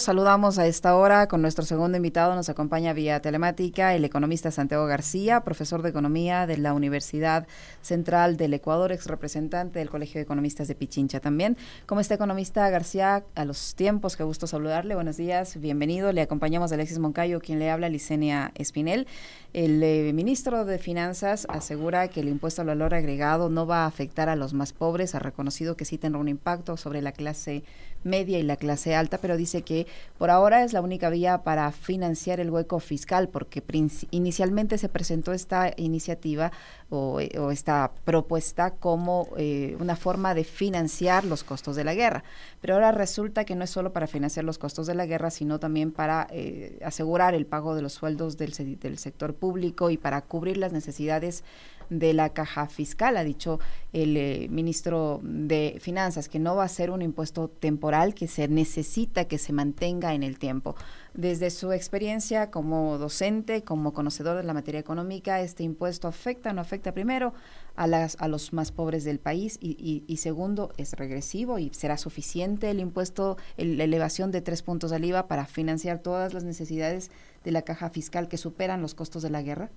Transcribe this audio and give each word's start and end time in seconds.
Saludamos 0.00 0.58
a 0.58 0.66
esta 0.66 0.96
hora 0.96 1.28
con 1.28 1.42
nuestro 1.42 1.66
segundo 1.66 1.98
invitado. 1.98 2.34
Nos 2.34 2.48
acompaña 2.48 2.94
vía 2.94 3.20
telemática 3.20 3.94
el 3.94 4.06
economista 4.06 4.50
Santiago 4.50 4.86
García, 4.86 5.40
profesor 5.40 5.82
de 5.82 5.90
economía 5.90 6.46
de 6.46 6.56
la 6.56 6.72
Universidad 6.72 7.46
Central 7.82 8.38
del 8.38 8.54
Ecuador, 8.54 8.90
ex 8.90 9.04
representante 9.04 9.80
del 9.80 9.90
Colegio 9.90 10.18
de 10.18 10.22
Economistas 10.22 10.66
de 10.66 10.76
Pichincha 10.76 11.20
también. 11.20 11.58
Como 11.84 12.00
está 12.00 12.14
economista 12.14 12.70
García, 12.70 13.22
a 13.34 13.44
los 13.44 13.74
tiempos, 13.74 14.16
qué 14.16 14.24
gusto 14.24 14.46
saludarle. 14.46 14.94
Buenos 14.94 15.18
días, 15.18 15.60
bienvenido. 15.60 16.10
Le 16.10 16.22
acompañamos 16.22 16.72
a 16.72 16.76
Alexis 16.76 16.98
Moncayo, 16.98 17.40
quien 17.40 17.58
le 17.58 17.70
habla, 17.70 17.90
Licenia 17.90 18.50
Espinel. 18.54 19.06
El 19.52 19.82
eh, 19.82 20.10
ministro 20.14 20.64
de 20.64 20.78
Finanzas 20.78 21.46
asegura 21.50 22.08
que 22.08 22.20
el 22.20 22.30
impuesto 22.30 22.62
al 22.62 22.68
valor 22.68 22.94
agregado 22.94 23.50
no 23.50 23.66
va 23.66 23.84
a 23.84 23.88
afectar 23.88 24.30
a 24.30 24.36
los 24.36 24.54
más 24.54 24.72
pobres. 24.72 25.14
Ha 25.14 25.18
reconocido 25.18 25.76
que 25.76 25.84
sí 25.84 25.98
tendrá 25.98 26.18
un 26.18 26.28
impacto 26.28 26.78
sobre 26.78 27.02
la 27.02 27.12
clase 27.12 27.62
media 28.04 28.38
y 28.38 28.42
la 28.42 28.56
clase 28.56 28.94
alta, 28.94 29.18
pero 29.18 29.36
dice 29.36 29.62
que 29.62 29.81
por 30.18 30.30
ahora 30.30 30.64
es 30.64 30.72
la 30.72 30.80
única 30.80 31.10
vía 31.10 31.42
para 31.42 31.70
financiar 31.72 32.40
el 32.40 32.50
hueco 32.50 32.80
fiscal, 32.80 33.28
porque 33.28 33.62
inicialmente 34.10 34.78
se 34.78 34.88
presentó 34.88 35.32
esta 35.32 35.72
iniciativa 35.76 36.52
o, 36.90 37.20
esta 37.20 37.92
propuesta 38.04 38.72
como 38.72 39.28
eh, 39.36 39.76
una 39.80 39.96
forma 39.96 40.34
de 40.34 40.44
financiar 40.44 41.24
los 41.24 41.44
costos 41.44 41.76
de 41.76 41.84
la 41.84 41.94
guerra. 41.94 42.24
Pero 42.60 42.74
ahora 42.74 42.92
resulta 42.92 43.44
que 43.44 43.56
no 43.56 43.64
es 43.64 43.70
solo 43.70 43.92
para 43.92 44.06
financiar 44.06 44.44
los 44.44 44.58
costos 44.58 44.86
de 44.86 44.94
la 44.94 45.06
guerra, 45.06 45.30
sino 45.30 45.58
también 45.58 45.92
para 45.92 46.26
eh, 46.30 46.78
asegurar 46.84 47.34
el 47.34 47.46
pago 47.46 47.74
de 47.74 47.82
los 47.82 47.94
sueldos 47.94 48.36
del, 48.36 48.52
del 48.78 48.98
sector 48.98 49.34
público 49.34 49.90
y 49.90 49.96
para 49.96 50.20
cubrir 50.22 50.56
las 50.58 50.72
necesidades 50.72 51.44
de 51.92 52.14
la 52.14 52.30
caja 52.30 52.66
fiscal. 52.66 53.16
Ha 53.16 53.24
dicho 53.24 53.60
el 53.92 54.16
eh, 54.16 54.46
ministro 54.50 55.20
de 55.22 55.76
Finanzas 55.80 56.28
que 56.28 56.38
no 56.38 56.56
va 56.56 56.64
a 56.64 56.68
ser 56.68 56.90
un 56.90 57.02
impuesto 57.02 57.48
temporal, 57.48 58.14
que 58.14 58.28
se 58.28 58.48
necesita 58.48 59.26
que 59.26 59.38
se 59.38 59.52
mantenga 59.52 60.14
en 60.14 60.22
el 60.22 60.38
tiempo. 60.38 60.74
Desde 61.12 61.50
su 61.50 61.72
experiencia 61.72 62.50
como 62.50 62.96
docente, 62.96 63.62
como 63.62 63.92
conocedor 63.92 64.38
de 64.38 64.44
la 64.44 64.54
materia 64.54 64.80
económica, 64.80 65.42
¿este 65.42 65.62
impuesto 65.62 66.08
afecta 66.08 66.50
o 66.50 66.52
no 66.54 66.62
afecta 66.62 66.92
primero 66.92 67.34
a, 67.76 67.86
las, 67.86 68.16
a 68.18 68.28
los 68.28 68.54
más 68.54 68.72
pobres 68.72 69.04
del 69.04 69.18
país? 69.18 69.58
Y, 69.60 70.04
y, 70.06 70.16
segundo, 70.16 70.72
¿es 70.78 70.94
regresivo 70.94 71.58
y 71.58 71.70
será 71.74 71.98
suficiente 71.98 72.70
el 72.70 72.80
impuesto, 72.80 73.36
la 73.58 73.84
elevación 73.84 74.30
de 74.30 74.40
tres 74.40 74.62
puntos 74.62 74.92
al 74.92 75.04
IVA 75.04 75.28
para 75.28 75.44
financiar 75.44 75.98
todas 75.98 76.32
las 76.32 76.44
necesidades 76.44 77.10
de 77.44 77.50
la 77.50 77.62
caja 77.62 77.90
fiscal 77.90 78.28
que 78.28 78.38
superan 78.38 78.80
los 78.80 78.94
costos 78.94 79.22
de 79.22 79.30
la 79.30 79.42
guerra? 79.42 79.70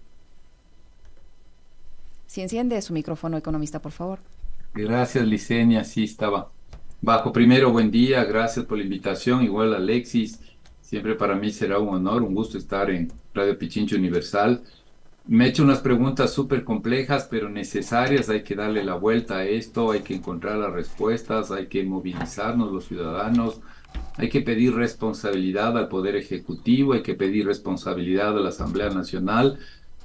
Si 2.27 2.41
enciende 2.41 2.81
su 2.81 2.93
micrófono, 2.93 3.37
economista, 3.37 3.81
por 3.81 3.91
favor. 3.91 4.19
Gracias, 4.73 5.25
Licenia. 5.25 5.83
Sí, 5.83 6.03
estaba 6.03 6.51
bajo. 7.01 7.31
Primero, 7.31 7.71
buen 7.71 7.91
día. 7.91 8.23
Gracias 8.25 8.65
por 8.65 8.77
la 8.77 8.83
invitación. 8.83 9.43
Igual, 9.43 9.73
Alexis. 9.73 10.39
Siempre 10.81 11.15
para 11.15 11.35
mí 11.35 11.51
será 11.51 11.79
un 11.79 11.89
honor, 11.89 12.23
un 12.23 12.35
gusto 12.35 12.57
estar 12.57 12.89
en 12.89 13.11
Radio 13.33 13.57
Pichincho 13.57 13.95
Universal. 13.95 14.63
Me 15.27 15.45
he 15.45 15.49
hecho 15.49 15.63
unas 15.63 15.79
preguntas 15.79 16.31
súper 16.31 16.63
complejas, 16.63 17.27
pero 17.29 17.49
necesarias. 17.49 18.29
Hay 18.29 18.43
que 18.43 18.55
darle 18.55 18.83
la 18.83 18.95
vuelta 18.95 19.37
a 19.37 19.45
esto, 19.45 19.91
hay 19.91 20.01
que 20.01 20.13
encontrar 20.13 20.57
las 20.57 20.71
respuestas, 20.71 21.49
hay 21.51 21.67
que 21.67 21.83
movilizarnos 21.83 22.71
los 22.71 22.85
ciudadanos, 22.85 23.61
hay 24.17 24.29
que 24.29 24.41
pedir 24.41 24.75
responsabilidad 24.75 25.75
al 25.77 25.87
Poder 25.87 26.15
Ejecutivo, 26.15 26.93
hay 26.93 27.01
que 27.01 27.15
pedir 27.15 27.47
responsabilidad 27.47 28.37
a 28.37 28.41
la 28.41 28.49
Asamblea 28.49 28.89
Nacional, 28.89 29.57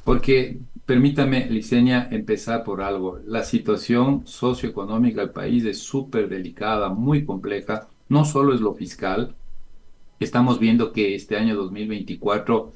porque 0.04 0.58
permítame, 0.90 1.46
Liceña, 1.48 2.08
empezar 2.10 2.64
por 2.64 2.82
algo. 2.82 3.20
La 3.24 3.44
situación 3.44 4.26
socioeconómica 4.26 5.20
del 5.20 5.30
país 5.30 5.64
es 5.64 5.78
súper 5.78 6.28
delicada, 6.28 6.88
muy 6.88 7.24
compleja. 7.24 7.86
No 8.08 8.24
solo 8.24 8.54
es 8.54 8.60
lo 8.60 8.74
fiscal. 8.74 9.36
Estamos 10.18 10.58
viendo 10.58 10.90
que 10.90 11.14
este 11.14 11.36
año 11.36 11.54
2024 11.54 12.72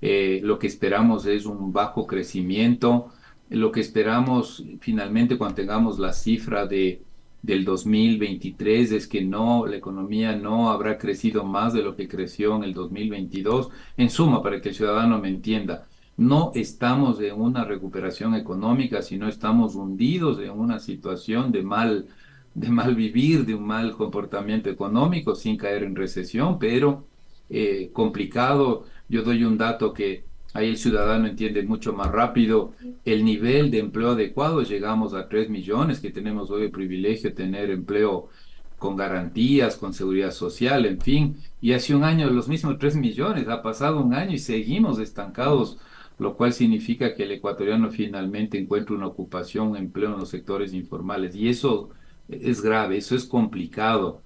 eh, 0.00 0.40
lo 0.42 0.58
que 0.58 0.66
esperamos 0.66 1.26
es 1.26 1.44
un 1.44 1.70
bajo 1.70 2.06
crecimiento. 2.06 3.10
Lo 3.50 3.70
que 3.70 3.80
esperamos 3.80 4.64
finalmente 4.80 5.36
cuando 5.36 5.56
tengamos 5.56 5.98
la 5.98 6.14
cifra 6.14 6.66
de 6.66 7.02
del 7.42 7.66
2023 7.66 8.92
es 8.92 9.06
que 9.06 9.20
no, 9.22 9.66
la 9.66 9.76
economía 9.76 10.34
no 10.34 10.70
habrá 10.70 10.96
crecido 10.96 11.44
más 11.44 11.74
de 11.74 11.82
lo 11.82 11.94
que 11.96 12.08
creció 12.08 12.56
en 12.56 12.64
el 12.64 12.72
2022. 12.72 13.68
En 13.98 14.08
suma, 14.08 14.42
para 14.42 14.62
que 14.62 14.70
el 14.70 14.74
ciudadano 14.74 15.18
me 15.18 15.28
entienda, 15.28 15.86
no 16.18 16.50
estamos 16.56 17.20
en 17.20 17.40
una 17.40 17.64
recuperación 17.64 18.34
económica, 18.34 19.02
sino 19.02 19.28
estamos 19.28 19.76
hundidos 19.76 20.40
en 20.40 20.50
una 20.50 20.80
situación 20.80 21.52
de 21.52 21.62
mal, 21.62 22.08
de 22.54 22.68
mal 22.70 22.96
vivir, 22.96 23.46
de 23.46 23.54
un 23.54 23.64
mal 23.64 23.92
comportamiento 23.96 24.68
económico, 24.68 25.36
sin 25.36 25.56
caer 25.56 25.84
en 25.84 25.94
recesión, 25.94 26.58
pero 26.58 27.06
eh, 27.48 27.90
complicado. 27.92 28.84
Yo 29.08 29.22
doy 29.22 29.44
un 29.44 29.56
dato 29.56 29.92
que 29.92 30.24
ahí 30.54 30.68
el 30.68 30.76
ciudadano 30.76 31.28
entiende 31.28 31.62
mucho 31.62 31.92
más 31.92 32.10
rápido. 32.10 32.72
El 33.04 33.24
nivel 33.24 33.70
de 33.70 33.78
empleo 33.78 34.10
adecuado, 34.10 34.62
llegamos 34.62 35.14
a 35.14 35.28
3 35.28 35.48
millones, 35.48 36.00
que 36.00 36.10
tenemos 36.10 36.50
hoy 36.50 36.64
el 36.64 36.72
privilegio 36.72 37.30
de 37.30 37.36
tener 37.36 37.70
empleo 37.70 38.28
con 38.76 38.96
garantías, 38.96 39.76
con 39.76 39.94
seguridad 39.94 40.32
social, 40.32 40.84
en 40.84 41.00
fin. 41.00 41.36
Y 41.60 41.74
hace 41.74 41.94
un 41.94 42.02
año 42.02 42.28
los 42.28 42.48
mismos 42.48 42.76
3 42.76 42.96
millones, 42.96 43.46
ha 43.48 43.62
pasado 43.62 44.00
un 44.02 44.14
año 44.14 44.32
y 44.32 44.38
seguimos 44.38 44.98
estancados 44.98 45.78
lo 46.18 46.36
cual 46.36 46.52
significa 46.52 47.14
que 47.14 47.22
el 47.22 47.32
ecuatoriano 47.32 47.90
finalmente 47.90 48.58
encuentra 48.58 48.94
una 48.94 49.06
ocupación, 49.06 49.68
un 49.68 49.76
empleo 49.76 50.12
en 50.12 50.20
los 50.20 50.28
sectores 50.28 50.74
informales. 50.74 51.34
Y 51.36 51.48
eso 51.48 51.90
es 52.28 52.60
grave, 52.60 52.96
eso 52.96 53.14
es 53.14 53.24
complicado. 53.24 54.22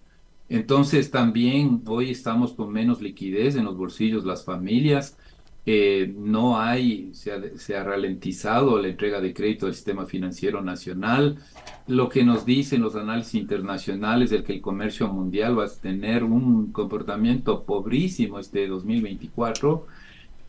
Entonces 0.49 1.11
también 1.11 1.83
hoy 1.87 2.11
estamos 2.11 2.53
con 2.55 2.73
menos 2.73 3.01
liquidez 3.01 3.57
en 3.57 3.65
los 3.65 3.77
bolsillos 3.77 4.25
las 4.25 4.45
familias. 4.45 5.19
No 5.67 6.59
hay, 6.59 7.11
se 7.15 7.33
ha, 7.33 7.41
se 7.57 7.77
ha, 7.77 7.85
ralentizado 7.85 8.81
la 8.81 8.89
entrega 8.89 9.21
de 9.21 9.33
crédito 9.33 9.67
del 9.67 9.75
sistema 9.75 10.07
financiero 10.07 10.61
nacional. 10.61 11.39
Lo 11.87 12.09
que 12.09 12.25
nos 12.25 12.45
dicen 12.45 12.83
los 12.83 12.97
análisis 12.97 13.35
internacionales 13.35 14.33
es 14.33 14.43
que 14.43 14.55
el 14.55 14.61
comercio 14.61 15.09
mundial 15.09 15.59
va 15.59 15.67
a 15.67 15.69
tener 15.69 16.25
un 16.25 16.73
comportamiento 16.73 17.65
pobrísimo 17.65 18.39
este 18.39 18.67
2024 18.67 19.87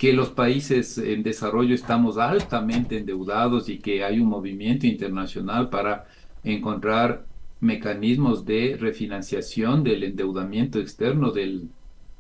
que 0.04 0.12
los 0.12 0.32
países 0.32 0.98
en 0.98 1.24
desarrollo 1.24 1.74
estamos 1.74 2.18
altamente 2.18 2.98
endeudados 2.98 3.70
y 3.70 3.80
que 3.80 4.04
hay 4.04 4.20
un 4.20 4.28
movimiento 4.28 4.86
internacional 4.86 5.70
para 5.70 6.08
encontrar 6.44 7.26
mecanismos 7.62 8.44
de 8.44 8.76
refinanciación 8.78 9.82
del 9.82 10.04
endeudamiento 10.04 10.78
externo 10.78 11.32
del 11.32 11.70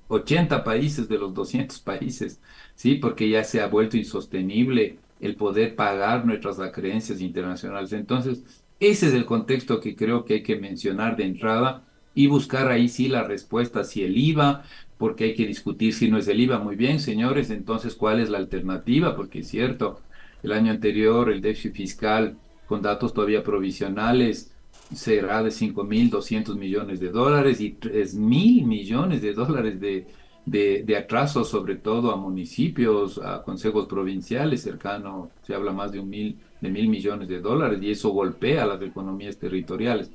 80 0.08 0.64
países 0.64 1.10
de 1.10 1.18
los 1.18 1.34
200 1.34 1.78
países, 1.82 2.40
¿sí? 2.74 2.96
Porque 2.96 3.30
ya 3.30 3.44
se 3.44 3.60
ha 3.60 3.68
vuelto 3.68 3.98
insostenible 3.98 5.00
el 5.20 5.36
poder 5.36 5.76
pagar 5.76 6.26
nuestras 6.26 6.62
acreencias 6.62 7.20
internacionales. 7.20 7.92
Entonces, 7.92 8.46
ese 8.80 9.08
es 9.08 9.14
el 9.14 9.26
contexto 9.26 9.82
que 9.82 9.94
creo 9.94 10.24
que 10.24 10.36
hay 10.36 10.44
que 10.44 10.56
mencionar 10.56 11.18
de 11.18 11.26
entrada 11.26 11.84
y 12.16 12.28
buscar 12.28 12.70
ahí 12.72 12.88
sí 12.88 13.10
la 13.10 13.24
respuesta, 13.24 13.84
si 13.84 14.04
el 14.04 14.18
IVA, 14.18 14.64
porque 15.04 15.26
hay 15.26 15.36
que 15.36 15.46
discutir 15.46 15.94
si 15.94 16.10
no 16.10 16.18
es 16.18 16.30
el 16.30 16.40
IVA. 16.40 16.60
Muy 16.60 16.78
bien, 16.78 17.02
señores, 17.02 17.50
entonces, 17.50 17.94
¿cuál 17.94 18.22
es 18.22 18.30
la 18.30 18.38
alternativa? 18.38 19.18
Porque 19.18 19.40
es 19.40 19.50
cierto, 19.50 20.00
el 20.42 20.54
año 20.54 20.72
anterior 20.72 21.30
el 21.30 21.42
déficit 21.42 21.74
fiscal 21.76 22.38
con 22.66 22.82
datos 22.82 23.14
todavía 23.14 23.44
provisionales 23.44 24.56
será 24.96 25.44
de 25.44 25.52
5.200 25.52 26.56
millones 26.56 27.02
de 27.02 27.10
dólares 27.10 27.60
y 27.60 27.74
3.000 27.74 28.66
millones 28.66 29.22
de 29.22 29.34
dólares 29.34 29.78
de, 29.82 30.08
de, 30.46 30.84
de 30.86 30.96
atraso, 30.96 31.44
sobre 31.44 31.76
todo 31.76 32.10
a 32.10 32.16
municipios, 32.16 33.18
a 33.18 33.44
consejos 33.44 33.88
provinciales, 33.88 34.62
cercano, 34.62 35.32
se 35.42 35.54
habla 35.54 35.74
más 35.74 35.92
de 35.92 36.00
un 36.00 36.08
mil, 36.10 36.40
de 36.62 36.70
mil 36.70 36.88
millones 36.88 37.28
de 37.28 37.42
dólares 37.42 37.78
y 37.82 37.92
eso 37.92 38.12
golpea 38.12 38.66
las 38.66 38.82
economías 38.82 39.38
territoriales. 39.38 40.12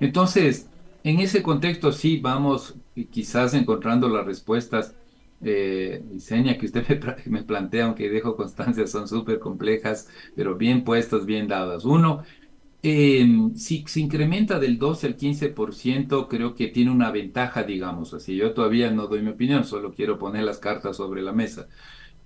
Entonces, 0.00 0.70
en 1.04 1.20
ese 1.20 1.42
contexto 1.42 1.92
sí 1.92 2.16
vamos 2.16 2.76
quizás 3.10 3.54
encontrando 3.54 4.08
las 4.08 4.26
respuestas 4.26 4.94
eh, 5.44 6.04
diseña 6.08 6.56
que 6.56 6.66
usted 6.66 6.84
me, 7.26 7.42
plantea, 7.42 7.86
aunque 7.86 8.08
dejo 8.08 8.36
constancia, 8.36 8.86
son 8.86 9.08
súper 9.08 9.38
complejas, 9.40 10.08
pero 10.36 10.56
bien 10.56 10.84
puestas, 10.84 11.26
bien 11.26 11.48
dadas. 11.48 11.84
Uno, 11.84 12.22
em, 12.82 13.54
si 13.56 13.84
se 13.86 14.00
incrementa 14.00 14.58
del 14.58 14.78
12 14.78 15.06
al 15.08 15.16
15%, 15.16 16.28
creo 16.28 16.54
que 16.54 16.68
tiene 16.68 16.90
una 16.90 17.10
ventaja, 17.10 17.64
digamos 17.64 18.14
así. 18.14 18.36
Yo 18.36 18.52
todavía 18.54 18.90
no 18.90 19.08
doy 19.08 19.22
mi 19.22 19.30
opinión, 19.30 19.64
solo 19.64 19.92
quiero 19.92 20.18
poner 20.18 20.44
las 20.44 20.58
cartas 20.58 20.96
sobre 20.96 21.22
la 21.22 21.32
mesa. 21.32 21.68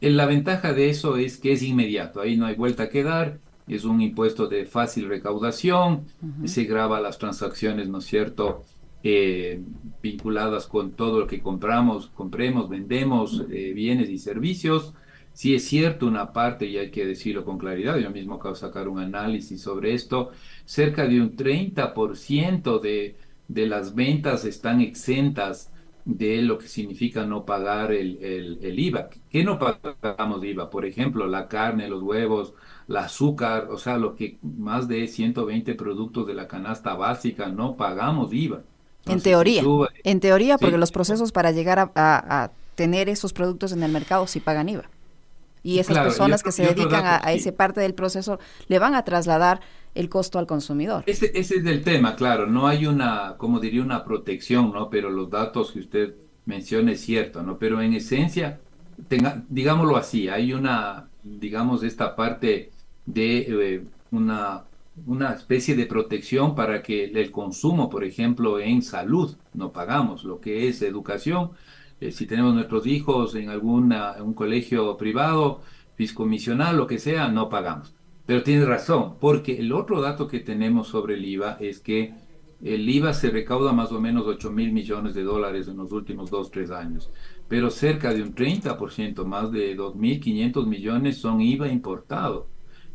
Eh, 0.00 0.10
la 0.10 0.26
ventaja 0.26 0.72
de 0.74 0.90
eso 0.90 1.16
es 1.16 1.38
que 1.38 1.52
es 1.52 1.62
inmediato, 1.62 2.20
ahí 2.20 2.36
no 2.36 2.46
hay 2.46 2.54
vuelta 2.54 2.90
que 2.90 3.02
dar, 3.02 3.38
es 3.66 3.84
un 3.84 4.00
impuesto 4.00 4.46
de 4.46 4.66
fácil 4.66 5.08
recaudación, 5.08 6.06
se 6.44 6.64
graba 6.64 7.00
las 7.00 7.19
transacciones, 7.19 7.88
¿no 7.88 7.98
es 7.98 8.04
cierto?, 8.04 8.64
eh, 9.08 9.61
vinculadas 10.03 10.67
con 10.67 10.93
todo 10.93 11.20
lo 11.20 11.26
que 11.29 11.41
compramos, 11.41 12.08
compremos, 12.08 12.69
vendemos, 12.69 13.44
eh, 13.53 13.73
bienes 13.73 14.11
y 14.11 14.19
servicios. 14.19 14.94
Si 15.32 15.55
es 15.55 15.64
cierto 15.64 16.06
una 16.06 16.32
parte, 16.32 16.67
y 16.67 16.79
hay 16.79 16.91
que 16.91 17.06
decirlo 17.06 17.44
con 17.44 17.58
claridad, 17.58 17.99
yo 17.99 18.11
mismo 18.11 18.35
acabo 18.35 18.55
de 18.55 18.61
sacar 18.61 18.88
un 18.88 18.99
análisis 18.99 19.61
sobre 19.62 19.94
esto, 19.94 20.31
cerca 20.64 21.06
de 21.06 21.20
un 21.20 21.37
30% 21.37 22.81
de, 22.81 23.17
de 23.49 23.67
las 23.67 23.94
ventas 23.94 24.44
están 24.44 24.81
exentas 24.81 25.73
de 26.05 26.43
lo 26.43 26.58
que 26.58 26.69
significa 26.69 27.25
no 27.26 27.44
pagar 27.44 27.93
el, 27.93 28.19
el, 28.23 28.79
IVA. 28.79 29.08
¿Qué 29.31 29.44
no 29.44 29.58
pagamos 29.58 30.44
IVA? 30.44 30.70
Por 30.70 30.85
ejemplo, 30.87 31.26
la 31.26 31.49
carne, 31.49 31.88
los 31.88 32.03
huevos, 32.03 32.55
el 32.88 32.97
azúcar, 32.97 33.69
o 33.70 33.79
sea, 33.79 33.99
lo 33.99 34.14
que 34.17 34.38
más 34.43 34.88
de 34.88 35.06
120 35.08 35.75
productos 35.75 36.26
de 36.26 36.35
la 36.35 36.49
canasta 36.49 36.94
básica 36.94 37.49
no 37.49 37.76
pagamos 37.76 38.32
IVA. 38.32 38.62
En 39.06 39.20
teoría, 39.20 39.62
en 40.05 40.20
teoría, 40.20 40.58
porque 40.58 40.79
los 40.79 40.93
procesos 40.93 41.32
para 41.32 41.53
llegar 41.53 41.93
a, 41.94 42.50
tener 42.75 43.08
esos 43.08 43.32
productos 43.32 43.73
en 43.73 43.82
el 43.82 43.91
mercado 43.91 44.26
sí 44.26 44.38
pagan 44.38 44.69
IVA. 44.69 44.85
Y 45.62 45.79
esas 45.79 45.99
personas 45.99 46.43
que 46.43 46.53
se 46.53 46.62
dedican 46.62 47.06
a, 47.06 47.20
a 47.25 47.32
ese 47.32 47.50
parte 47.50 47.81
del 47.81 47.94
proceso 47.94 48.38
le 48.69 48.79
van 48.79 48.94
a 48.94 49.03
trasladar 49.03 49.61
el 49.97 50.08
costo 50.08 50.38
al 50.38 50.47
consumidor. 50.47 51.03
Ese, 51.06 51.32
ese, 51.35 51.56
es 51.56 51.67
el 51.67 51.82
tema, 51.82 52.14
claro, 52.14 52.47
no 52.47 52.69
hay 52.69 52.87
una, 52.87 53.35
como 53.38 53.58
diría, 53.58 53.82
una 53.82 54.05
protección, 54.05 54.73
¿no? 54.73 54.91
Pero 54.91 55.11
los 55.11 55.31
datos 55.31 55.73
que 55.73 55.81
usted 55.81 56.14
menciona 56.44 56.93
es 56.93 57.00
cierto, 57.00 57.43
¿no? 57.43 57.58
Pero 57.58 57.81
en 57.81 57.94
esencia, 57.94 58.61
tenga, 59.08 59.43
digámoslo 59.49 59.97
así, 59.97 60.29
hay 60.29 60.53
una, 60.53 61.08
digamos, 61.23 61.82
esta 61.82 62.14
parte 62.14 62.70
de 63.06 63.38
eh, 63.38 63.85
una, 64.11 64.64
una 65.04 65.32
especie 65.32 65.76
de 65.76 65.87
protección 65.87 66.54
para 66.54 66.82
que 66.82 67.04
el 67.04 67.31
consumo, 67.31 67.90
por 67.90 68.04
ejemplo, 68.04 68.58
en 68.60 68.82
salud, 68.82 69.37
no 69.52 69.72
pagamos, 69.72 70.25
lo 70.25 70.40
que 70.40 70.69
es 70.69 70.81
educación, 70.82 71.50
eh, 72.00 72.12
si 72.12 72.26
tenemos 72.26 72.54
nuestros 72.54 72.87
hijos 72.87 73.34
en 73.34 73.50
alguna, 73.50 74.16
un 74.22 74.34
colegio 74.34 74.96
privado, 74.96 75.60
fiscomisional, 75.96 76.76
lo 76.76 76.87
que 76.87 76.98
sea, 76.98 77.28
no 77.28 77.48
pagamos. 77.48 77.94
Pero 78.26 78.43
tiene 78.43 78.64
razón, 78.64 79.16
porque 79.20 79.58
el 79.58 79.72
otro 79.72 80.00
dato 80.00 80.26
que 80.28 80.40
tenemos 80.40 80.88
sobre 80.88 81.14
el 81.14 81.25
IVA 81.25 81.58
es 81.60 81.81
que 81.81 82.14
el 82.62 82.88
IVA 82.88 83.12
se 83.12 83.31
recauda 83.31 83.72
más 83.72 83.93
o 83.93 84.00
menos 84.00 84.26
8 84.26 84.50
mil 84.50 84.72
millones 84.72 85.14
de 85.14 85.22
dólares 85.22 85.69
en 85.69 85.76
los 85.76 85.93
últimos 85.93 86.31
2, 86.31 86.50
3 86.50 86.70
años, 86.70 87.10
pero 87.48 87.70
cerca 87.70 88.12
de 88.14 88.22
un 88.22 88.34
30%, 88.34 89.25
más 89.25 89.52
de 89.52 89.76
2.500 89.76 90.66
millones 90.66 91.19
son 91.19 91.40
IVA 91.40 91.69
importado. 91.69 92.48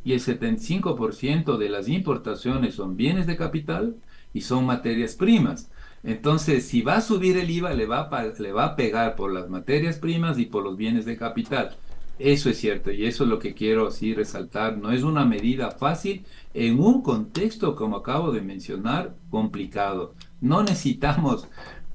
Y 0.04 0.14
el 0.14 0.20
75% 0.20 1.58
de 1.58 1.70
las 1.70 1.88
importaciones 1.88 2.76
son 2.76 2.98
bienes 2.98 3.28
de 3.28 3.38
capital 3.38 3.96
y 4.34 4.42
son 4.42 4.66
materias 4.66 5.16
primas. 5.16 5.70
Entonces, 6.04 6.68
si 6.68 6.82
va 6.82 6.98
a 6.98 7.02
subir 7.02 7.38
el 7.38 7.50
IVA, 7.50 7.74
le 7.74 7.86
va 7.86 8.10
le 8.40 8.52
va 8.52 8.66
a 8.66 8.76
pegar 8.76 9.16
por 9.16 9.32
las 9.32 9.50
materias 9.50 10.00
primas 10.00 10.40
y 10.40 10.46
por 10.46 10.64
los 10.64 10.76
bienes 10.78 11.06
de 11.06 11.18
capital. 11.18 11.78
Eso 12.24 12.50
es 12.50 12.60
cierto 12.60 12.92
y 12.92 13.06
eso 13.06 13.24
es 13.24 13.30
lo 13.30 13.40
que 13.40 13.54
quiero 13.54 13.88
así 13.88 14.14
resaltar. 14.14 14.78
No 14.78 14.92
es 14.92 15.04
una 15.04 15.26
medida 15.26 15.72
fácil 15.72 16.24
en 16.54 16.80
un 16.80 17.02
contexto, 17.02 17.76
como 17.76 17.98
acabo 17.98 18.32
de 18.32 18.42
mencionar, 18.42 19.16
complicado. 19.30 20.14
No 20.40 20.62
necesitamos, 20.64 21.48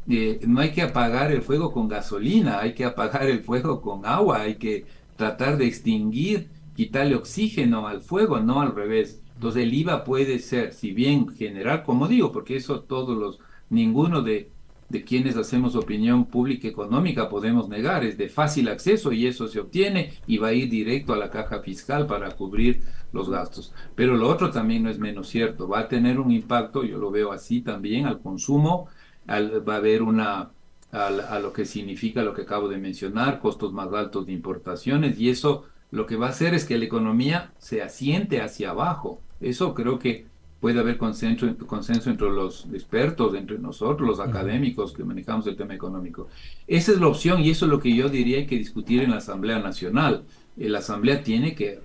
eh, 0.08 0.40
no 0.46 0.60
hay 0.60 0.72
que 0.72 0.82
apagar 0.82 1.32
el 1.32 1.42
fuego 1.42 1.72
con 1.72 1.88
gasolina, 1.88 2.60
hay 2.60 2.74
que 2.74 2.84
apagar 2.84 3.28
el 3.28 3.40
fuego 3.40 3.80
con 3.80 4.04
agua, 4.06 4.40
hay 4.42 4.56
que 4.56 4.86
tratar 5.16 5.58
de 5.58 5.66
extinguir, 5.66 6.48
quitarle 6.76 7.16
oxígeno 7.16 7.88
al 7.88 8.02
fuego, 8.02 8.40
no 8.40 8.60
al 8.60 8.74
revés. 8.74 9.22
Entonces 9.34 9.64
el 9.64 9.74
IVA 9.74 10.04
puede 10.04 10.38
ser, 10.38 10.72
si 10.72 10.92
bien 10.92 11.28
general, 11.28 11.82
como 11.82 12.08
digo, 12.08 12.32
porque 12.32 12.56
eso 12.56 12.80
todos 12.80 13.16
los, 13.18 13.38
ninguno 13.70 14.22
de 14.22 14.50
de 14.88 15.04
quienes 15.04 15.36
hacemos 15.36 15.74
opinión 15.74 16.26
pública 16.26 16.68
económica 16.68 17.28
podemos 17.28 17.68
negar, 17.68 18.04
es 18.04 18.16
de 18.16 18.28
fácil 18.28 18.68
acceso 18.68 19.12
y 19.12 19.26
eso 19.26 19.48
se 19.48 19.60
obtiene 19.60 20.12
y 20.26 20.38
va 20.38 20.48
a 20.48 20.52
ir 20.52 20.70
directo 20.70 21.12
a 21.12 21.16
la 21.16 21.30
caja 21.30 21.60
fiscal 21.60 22.06
para 22.06 22.30
cubrir 22.30 22.82
los 23.12 23.28
gastos. 23.28 23.72
Pero 23.94 24.16
lo 24.16 24.28
otro 24.28 24.50
también 24.50 24.84
no 24.84 24.90
es 24.90 24.98
menos 24.98 25.28
cierto, 25.28 25.68
va 25.68 25.80
a 25.80 25.88
tener 25.88 26.20
un 26.20 26.30
impacto, 26.30 26.84
yo 26.84 26.98
lo 26.98 27.10
veo 27.10 27.32
así 27.32 27.60
también, 27.60 28.06
al 28.06 28.20
consumo, 28.20 28.88
va 29.28 29.74
a 29.74 29.76
haber 29.76 30.02
una, 30.02 30.50
a, 30.92 31.38
lo 31.40 31.52
que 31.52 31.64
significa 31.64 32.22
lo 32.22 32.32
que 32.32 32.42
acabo 32.42 32.68
de 32.68 32.78
mencionar, 32.78 33.40
costos 33.40 33.72
más 33.72 33.92
altos 33.92 34.26
de 34.26 34.32
importaciones 34.32 35.18
y 35.18 35.30
eso 35.30 35.64
lo 35.90 36.06
que 36.06 36.16
va 36.16 36.26
a 36.26 36.30
hacer 36.30 36.54
es 36.54 36.64
que 36.64 36.78
la 36.78 36.84
economía 36.84 37.52
se 37.58 37.82
asiente 37.82 38.40
hacia 38.40 38.70
abajo. 38.70 39.20
Eso 39.40 39.74
creo 39.74 39.98
que 39.98 40.26
puede 40.60 40.80
haber 40.80 40.96
consenso, 40.96 41.46
consenso 41.66 42.10
entre 42.10 42.30
los 42.30 42.66
expertos, 42.72 43.34
entre 43.34 43.58
nosotros, 43.58 44.08
los 44.08 44.20
académicos 44.20 44.92
que 44.92 45.04
manejamos 45.04 45.46
el 45.46 45.56
tema 45.56 45.74
económico. 45.74 46.28
Esa 46.66 46.92
es 46.92 47.00
la 47.00 47.08
opción 47.08 47.42
y 47.42 47.50
eso 47.50 47.66
es 47.66 47.70
lo 47.70 47.80
que 47.80 47.94
yo 47.94 48.08
diría 48.08 48.38
hay 48.38 48.46
que 48.46 48.58
discutir 48.58 49.02
en 49.02 49.10
la 49.10 49.18
Asamblea 49.18 49.58
Nacional. 49.58 50.24
Eh, 50.56 50.68
la 50.68 50.78
Asamblea 50.78 51.22
tiene 51.22 51.54
que, 51.54 51.80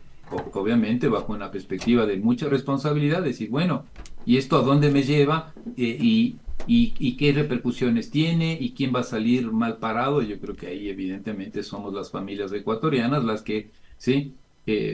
obviamente, 0.53 1.09
bajo 1.09 1.33
una 1.33 1.51
perspectiva 1.51 2.05
de 2.05 2.17
mucha 2.17 2.47
responsabilidad, 2.47 3.21
decir, 3.21 3.49
bueno, 3.49 3.85
¿y 4.25 4.37
esto 4.37 4.57
a 4.57 4.63
dónde 4.63 4.89
me 4.89 5.03
lleva? 5.03 5.53
Eh, 5.77 5.97
y, 5.99 6.37
y, 6.65 6.93
y, 6.97 7.17
qué 7.17 7.33
repercusiones 7.33 8.09
tiene 8.09 8.57
y 8.59 8.71
quién 8.71 8.93
va 8.95 9.01
a 9.01 9.03
salir 9.03 9.51
mal 9.51 9.77
parado. 9.77 10.21
Yo 10.21 10.39
creo 10.39 10.55
que 10.55 10.67
ahí 10.67 10.89
evidentemente 10.89 11.63
somos 11.63 11.93
las 11.93 12.11
familias 12.11 12.53
ecuatorianas 12.53 13.23
las 13.25 13.41
que, 13.41 13.69
sí, 14.01 14.33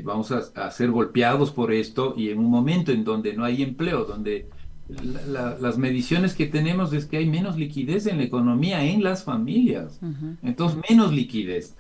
vamos 0.04 0.32
a, 0.32 0.70
ser 0.70 0.92
golpeados 0.92 1.52
por 1.52 1.72
esto 1.72 2.14
y 2.18 2.30
en 2.30 2.40
un 2.40 2.50
momento 2.50 2.92
en 2.92 3.06
donde 3.06 3.34
no 3.34 3.46
hay 3.46 3.64
empleo, 3.64 4.04
donde 4.04 4.50
las 4.90 5.78
mediciones 5.78 6.34
que 6.34 6.46
tenemos 6.46 6.92
es 6.92 7.06
que 7.06 7.18
hay 7.18 7.26
menos 7.26 7.56
liquidez 7.58 8.06
en 8.06 8.18
la 8.18 8.26
economía, 8.26 8.84
en 8.84 9.04
las 9.04 9.24
familias. 9.24 10.02
Entonces, 10.44 10.80
menos 10.90 11.14
liquidez. 11.14 11.76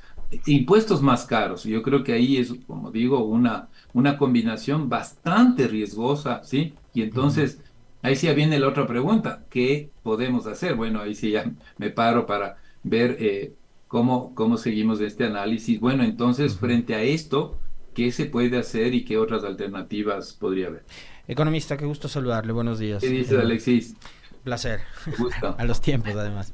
Impuestos 0.45 1.01
más 1.01 1.25
caros. 1.25 1.65
Yo 1.65 1.83
creo 1.83 2.03
que 2.03 2.13
ahí 2.13 2.38
es, 2.38 2.53
como 2.65 2.91
digo, 2.91 3.25
una, 3.25 3.68
una 3.94 4.18
combinación 4.18 4.88
bastante 4.88 5.68
riesgosa, 5.68 6.44
¿sí? 6.45 6.73
Y 6.94 7.01
entonces, 7.01 7.59
ahí 8.01 8.15
sí 8.15 8.31
viene 8.33 8.59
la 8.59 8.69
otra 8.69 8.88
pregunta, 8.88 9.44
¿qué 9.50 9.89
podemos 10.01 10.47
hacer? 10.47 10.75
Bueno, 10.75 11.01
ahí 11.01 11.13
sí 11.13 11.31
ya 11.31 11.51
me 11.77 11.89
paro 11.89 12.25
para 12.25 12.57
ver 12.83 13.18
eh, 13.19 13.53
cómo, 13.87 14.33
cómo 14.35 14.57
seguimos 14.57 15.01
este 15.01 15.25
análisis. 15.25 15.79
Bueno, 15.79 16.03
entonces, 16.03 16.57
frente 16.57 16.95
a 16.95 17.01
esto, 17.01 17.57
qué 17.93 18.11
se 18.11 18.25
puede 18.25 18.57
hacer 18.57 18.93
y 18.93 19.05
qué 19.05 19.17
otras 19.17 19.43
alternativas 19.43 20.33
podría 20.33 20.67
haber. 20.67 20.85
Economista, 21.27 21.77
qué 21.77 21.85
gusto 21.85 22.07
saludarle, 22.07 22.53
buenos 22.53 22.79
días. 22.79 23.01
¿Qué 23.01 23.09
dice 23.09 23.37
Alexis? 23.37 23.95
Placer. 24.43 24.81
A 25.57 25.65
los 25.65 25.81
tiempos, 25.81 26.15
además. 26.15 26.53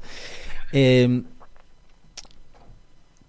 Em, 0.72 1.24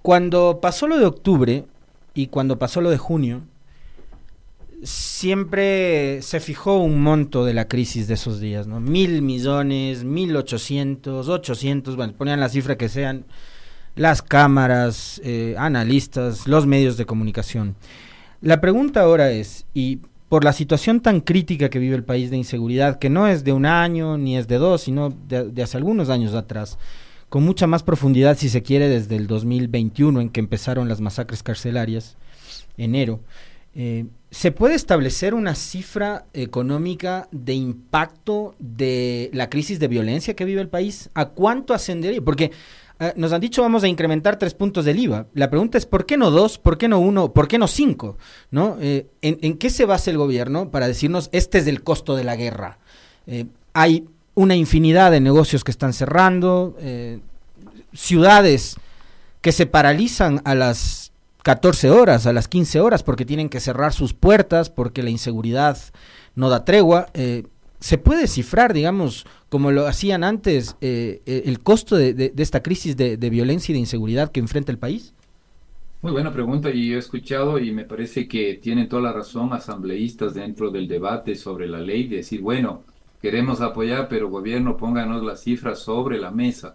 cuando 0.02 0.60
pasó 0.62 0.88
lo 0.88 0.98
de 0.98 1.06
octubre 1.06 1.66
y 2.14 2.28
cuando 2.28 2.58
pasó 2.58 2.82
lo 2.82 2.90
de 2.90 2.98
junio, 2.98 3.44
siempre 4.82 6.22
se 6.22 6.40
fijó 6.40 6.80
un 6.80 7.02
monto 7.02 7.46
de 7.46 7.54
la 7.54 7.68
crisis 7.68 8.08
de 8.08 8.16
esos 8.16 8.40
días, 8.40 8.68
¿no? 8.68 8.80
Mil 8.80 9.22
millones, 9.22 10.04
mil 10.04 10.36
ochocientos, 10.36 11.28
ochocientos, 11.28 11.96
bueno, 11.96 12.14
ponían 12.14 12.40
la 12.40 12.50
cifra 12.50 12.78
que 12.78 12.90
sean 12.90 13.26
las 13.96 14.22
cámaras, 14.22 15.22
eh, 15.24 15.56
analistas, 15.58 16.48
los 16.48 16.66
medios 16.66 16.98
de 16.98 17.06
comunicación. 17.06 17.76
La 18.42 18.62
pregunta 18.62 19.02
ahora 19.02 19.32
es, 19.32 19.66
y 19.74 20.00
por 20.30 20.44
la 20.44 20.54
situación 20.54 21.00
tan 21.02 21.22
crítica 21.22 21.70
que 21.70 21.80
vive 21.80 21.96
el 21.96 22.04
país 22.04 22.30
de 22.30 22.38
inseguridad, 22.38 23.00
que 23.00 23.10
no 23.10 23.28
es 23.28 23.44
de 23.44 23.54
un 23.54 23.66
año 23.66 24.18
ni 24.18 24.38
es 24.38 24.48
de 24.48 24.58
dos, 24.58 24.82
sino 24.82 25.14
de, 25.28 25.64
hace 25.64 25.78
algunos 25.78 26.10
años 26.10 26.34
atrás, 26.34 26.78
con 27.30 27.44
mucha 27.44 27.68
más 27.68 27.84
profundidad, 27.84 28.38
si 28.38 28.50
se 28.50 28.64
quiere, 28.64 28.90
desde 28.90 29.16
el 29.16 29.28
2021, 29.28 30.22
en 30.22 30.30
que 30.30 30.40
empezaron 30.40 30.90
las 30.90 31.02
masacres 31.02 31.42
carcelarias, 31.42 32.18
enero, 32.78 33.22
eh, 33.76 34.06
¿se 34.32 34.52
puede 34.52 34.76
establecer 34.76 35.34
una 35.34 35.56
cifra 35.56 36.26
económica 36.34 37.28
de 37.32 37.54
impacto 37.54 38.56
de 38.60 39.30
la 39.34 39.50
crisis 39.50 39.80
de 39.80 39.88
violencia 39.88 40.34
que 40.34 40.46
vive 40.46 40.62
el 40.62 40.70
país? 40.70 41.10
¿A 41.14 41.30
cuánto 41.30 41.74
ascendería? 41.74 42.22
Porque 42.22 42.52
eh, 43.00 43.14
nos 43.18 43.34
han 43.34 43.42
dicho 43.42 43.62
vamos 43.62 43.84
a 43.84 43.88
incrementar 43.88 44.38
tres 44.38 44.54
puntos 44.54 44.86
del 44.86 45.00
IVA. 45.00 45.28
La 45.34 45.50
pregunta 45.50 45.78
es 45.78 45.86
¿por 45.86 46.06
qué 46.06 46.18
no 46.18 46.32
dos? 46.32 46.58
¿Por 46.58 46.78
qué 46.78 46.88
no 46.88 47.00
uno? 47.00 47.34
¿Por 47.34 47.48
qué 47.48 47.58
no 47.58 47.68
cinco? 47.68 48.18
¿No? 48.52 48.78
Eh, 48.80 49.08
¿en, 49.22 49.58
qué 49.58 49.70
se 49.70 49.86
basa 49.86 50.12
el 50.12 50.18
gobierno 50.18 50.72
para 50.72 50.88
decirnos 50.88 51.30
este 51.32 51.58
es 51.58 51.68
el 51.68 51.84
costo 51.84 52.16
de 52.16 52.24
la 52.24 52.36
guerra? 52.36 52.80
Eh, 53.28 53.46
hay 53.74 54.06
una 54.34 54.56
infinidad 54.56 55.12
de 55.12 55.20
negocios 55.20 55.64
que 55.64 55.72
están 55.72 55.94
cerrando, 55.94 56.76
ciudades 57.94 58.76
que 59.40 59.54
se 59.54 59.66
paralizan 59.66 60.42
a 60.44 60.56
las 60.56 61.14
14 61.44 61.90
horas, 61.90 62.26
a 62.26 62.34
las 62.34 62.50
15 62.50 62.82
horas, 62.82 63.04
porque 63.04 63.26
tienen 63.26 63.48
que 63.48 63.62
cerrar 63.62 63.94
sus 63.94 64.14
puertas, 64.14 64.70
porque 64.70 65.04
la 65.04 65.10
inseguridad 65.10 65.78
no 66.36 66.50
da 66.50 66.66
tregua. 66.66 67.08
¿Se 67.86 68.00
puede 68.00 68.26
cifrar, 68.26 68.74
digamos, 68.74 69.28
como 69.48 69.70
lo 69.70 69.86
hacían 69.86 70.24
antes, 70.24 70.76
eh, 70.82 71.22
eh, 71.28 71.44
el 71.46 71.60
costo 71.60 71.96
de, 71.96 72.34
esta 72.36 72.64
crisis 72.64 72.98
de, 72.98 73.30
violencia 73.30 73.72
y 73.72 73.76
de 73.76 73.80
inseguridad 73.82 74.32
que 74.32 74.40
enfrenta 74.40 74.72
el 74.72 74.80
país? 74.80 75.14
Muy 76.02 76.12
buena 76.12 76.34
pregunta 76.34 76.72
y 76.72 76.94
he 76.94 76.98
escuchado 76.98 77.60
y 77.60 77.72
me 77.72 77.84
parece 77.84 78.28
que 78.28 78.56
tienen 78.56 78.90
toda 78.90 79.04
la 79.04 79.14
razón 79.14 79.54
asambleístas 79.54 80.34
dentro 80.34 80.72
del 80.72 80.88
debate 80.88 81.36
sobre 81.36 81.68
la 81.68 81.80
ley 81.80 82.08
de 82.08 82.16
decir, 82.16 82.42
bueno, 82.42 82.82
queremos 83.22 83.62
apoyar, 83.62 84.08
pero 84.10 84.32
gobierno 84.32 84.78
pónganos 84.78 85.24
las 85.24 85.44
cifras 85.44 85.78
sobre 85.78 86.18
la 86.18 86.32
mesa. 86.32 86.74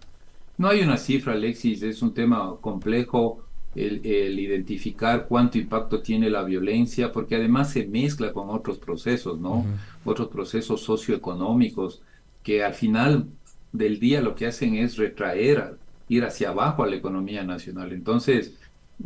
No 0.57 0.69
hay 0.69 0.79
una 0.79 0.95
cifra, 0.95 1.33
Alexis, 1.33 1.83
es 1.83 2.01
un 2.01 2.13
tema 2.13 2.55
complejo 2.61 3.43
el, 3.75 4.39
identificar 4.39 5.27
cuánto 5.27 5.57
impacto 5.57 6.01
tiene 6.01 6.29
la 6.29 6.43
violencia, 6.43 7.11
porque 7.11 7.35
además 7.35 7.71
se 7.71 7.85
mezcla 7.85 8.33
con 8.33 8.49
otros 8.49 8.77
procesos, 8.77 9.39
¿no? 9.39 9.65
Otros 10.03 10.27
procesos 10.27 10.81
socioeconómicos 10.81 12.01
que 12.43 12.63
al 12.63 12.73
final 12.73 13.27
del 13.71 13.99
día 13.99 14.21
lo 14.21 14.35
que 14.35 14.47
hacen 14.47 14.75
es 14.75 14.97
retraer 14.97 15.77
ir 16.09 16.25
hacia 16.25 16.49
abajo 16.49 16.83
a 16.83 16.87
la 16.87 16.97
economía 16.97 17.43
nacional. 17.43 17.93
Entonces, 17.93 18.57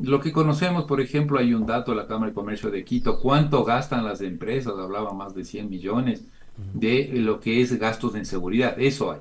lo 0.01 0.19
que 0.19 0.31
conocemos, 0.31 0.85
por 0.85 0.99
ejemplo, 0.99 1.37
hay 1.37 1.53
un 1.53 1.65
dato 1.65 1.91
de 1.91 1.97
la 1.97 2.07
Cámara 2.07 2.31
de 2.31 2.35
Comercio 2.35 2.71
de 2.71 2.83
Quito, 2.83 3.19
cuánto 3.19 3.63
gastan 3.63 4.03
las 4.03 4.21
empresas, 4.21 4.73
hablaba 4.77 5.13
más 5.13 5.35
de 5.35 5.45
100 5.45 5.69
millones 5.69 6.25
de 6.73 7.11
lo 7.13 7.39
que 7.39 7.61
es 7.61 7.77
gastos 7.77 8.15
en 8.15 8.25
seguridad. 8.25 8.75
Eso 8.79 9.11
hay. 9.11 9.19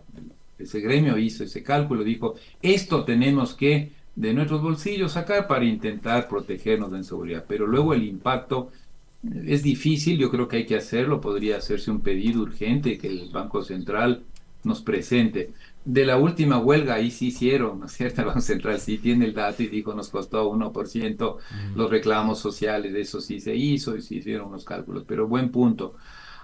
Ese 0.58 0.80
gremio 0.80 1.18
hizo 1.18 1.44
ese 1.44 1.62
cálculo, 1.62 2.04
dijo, 2.04 2.36
esto 2.62 3.04
tenemos 3.04 3.54
que 3.54 3.92
de 4.16 4.32
nuestros 4.32 4.62
bolsillos 4.62 5.12
sacar 5.12 5.46
para 5.46 5.64
intentar 5.64 6.28
protegernos 6.28 6.92
en 6.92 7.04
seguridad. 7.04 7.44
Pero 7.48 7.66
luego 7.66 7.94
el 7.94 8.04
impacto 8.04 8.70
es 9.46 9.62
difícil, 9.62 10.18
yo 10.18 10.30
creo 10.30 10.48
que 10.48 10.58
hay 10.58 10.66
que 10.66 10.76
hacerlo, 10.76 11.20
podría 11.20 11.56
hacerse 11.56 11.90
un 11.90 12.00
pedido 12.00 12.42
urgente 12.42 12.98
que 12.98 13.08
el 13.08 13.30
Banco 13.32 13.62
Central 13.62 14.22
nos 14.62 14.82
presente. 14.82 15.52
De 15.84 16.06
la 16.06 16.16
última 16.16 16.58
huelga, 16.58 16.94
ahí 16.94 17.10
sí 17.10 17.26
hicieron, 17.28 17.80
¿no 17.80 17.86
es 17.86 17.92
cierto? 17.92 18.22
El 18.22 18.28
Banco 18.28 18.40
Central 18.40 18.80
sí 18.80 18.98
tiene 18.98 19.26
el 19.26 19.34
dato 19.34 19.62
y 19.62 19.68
dijo 19.68 19.94
nos 19.94 20.08
costó 20.08 20.50
1% 20.50 21.36
los 21.74 21.90
reclamos 21.90 22.38
sociales, 22.38 22.94
eso 22.94 23.20
sí 23.20 23.40
se 23.40 23.54
hizo 23.54 23.96
y 23.96 24.02
se 24.02 24.16
hicieron 24.16 24.48
unos 24.48 24.64
cálculos, 24.64 25.04
pero 25.06 25.26
buen 25.28 25.50
punto. 25.50 25.94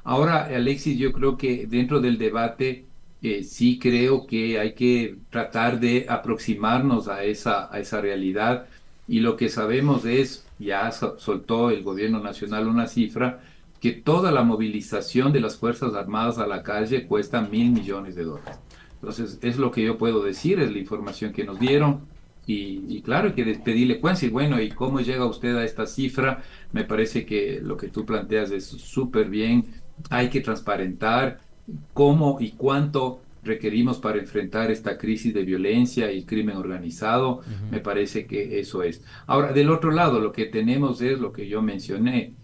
Ahora, 0.04 0.44
Alexis, 0.46 0.98
yo 0.98 1.12
creo 1.12 1.36
que 1.36 1.66
dentro 1.66 2.00
del 2.00 2.18
debate 2.18 2.86
eh, 3.22 3.44
sí 3.44 3.78
creo 3.78 4.26
que 4.26 4.58
hay 4.58 4.74
que 4.74 5.16
tratar 5.30 5.80
de 5.80 6.06
aproximarnos 6.08 7.08
a 7.08 7.24
esa, 7.24 7.72
a 7.72 7.78
esa 7.78 8.00
realidad 8.00 8.66
y 9.10 9.20
lo 9.20 9.36
que 9.36 9.48
sabemos 9.48 10.04
es, 10.04 10.46
ya 10.58 10.90
soltó 10.92 11.70
el 11.70 11.82
gobierno 11.82 12.20
nacional 12.20 12.68
una 12.68 12.86
cifra, 12.86 13.40
que 13.80 13.92
toda 13.92 14.30
la 14.30 14.44
movilización 14.44 15.32
de 15.32 15.40
las 15.40 15.56
Fuerzas 15.56 15.94
Armadas 15.94 16.38
a 16.38 16.46
la 16.46 16.62
calle 16.62 17.06
cuesta 17.06 17.40
mil 17.40 17.72
millones 17.72 18.14
de 18.14 18.24
dólares. 18.24 18.58
Entonces, 18.94 19.38
es 19.42 19.56
lo 19.56 19.70
que 19.70 19.82
yo 19.82 19.98
puedo 19.98 20.22
decir, 20.22 20.60
es 20.60 20.70
la 20.70 20.78
información 20.78 21.32
que 21.32 21.44
nos 21.44 21.58
dieron. 21.58 22.02
Y, 22.46 23.00
claro, 23.02 23.28
hay 23.28 23.34
que 23.34 23.44
pedirle 23.64 24.00
cuenta. 24.00 24.26
Y 24.26 24.28
bueno, 24.28 24.60
¿y 24.60 24.70
cómo 24.70 25.00
llega 25.00 25.24
usted 25.24 25.56
a 25.56 25.64
esta 25.64 25.86
cifra? 25.86 26.42
Me 26.72 26.84
parece 26.84 27.24
que 27.24 27.60
lo 27.62 27.76
que 27.76 27.88
tú 27.88 28.04
planteas 28.04 28.50
es 28.50 28.66
súper 28.66 29.28
bien. 29.28 29.66
Hay 30.10 30.30
que 30.30 30.40
transparentar 30.40 31.40
cómo 31.92 32.38
y 32.40 32.52
cuánto 32.52 33.20
requerimos 33.42 33.98
para 33.98 34.18
enfrentar 34.18 34.70
esta 34.70 34.98
crisis 34.98 35.32
de 35.32 35.44
violencia 35.44 36.12
y 36.12 36.24
crimen 36.24 36.56
organizado. 36.56 37.40
Me 37.70 37.80
parece 37.80 38.26
que 38.26 38.60
eso 38.60 38.82
es. 38.82 39.02
Ahora, 39.26 39.52
del 39.52 39.70
otro 39.70 39.90
lado, 39.90 40.20
lo 40.20 40.32
que 40.32 40.46
tenemos 40.46 41.00
es 41.00 41.18
lo 41.18 41.32
que 41.32 41.48
yo 41.48 41.62
mencioné. 41.62 42.34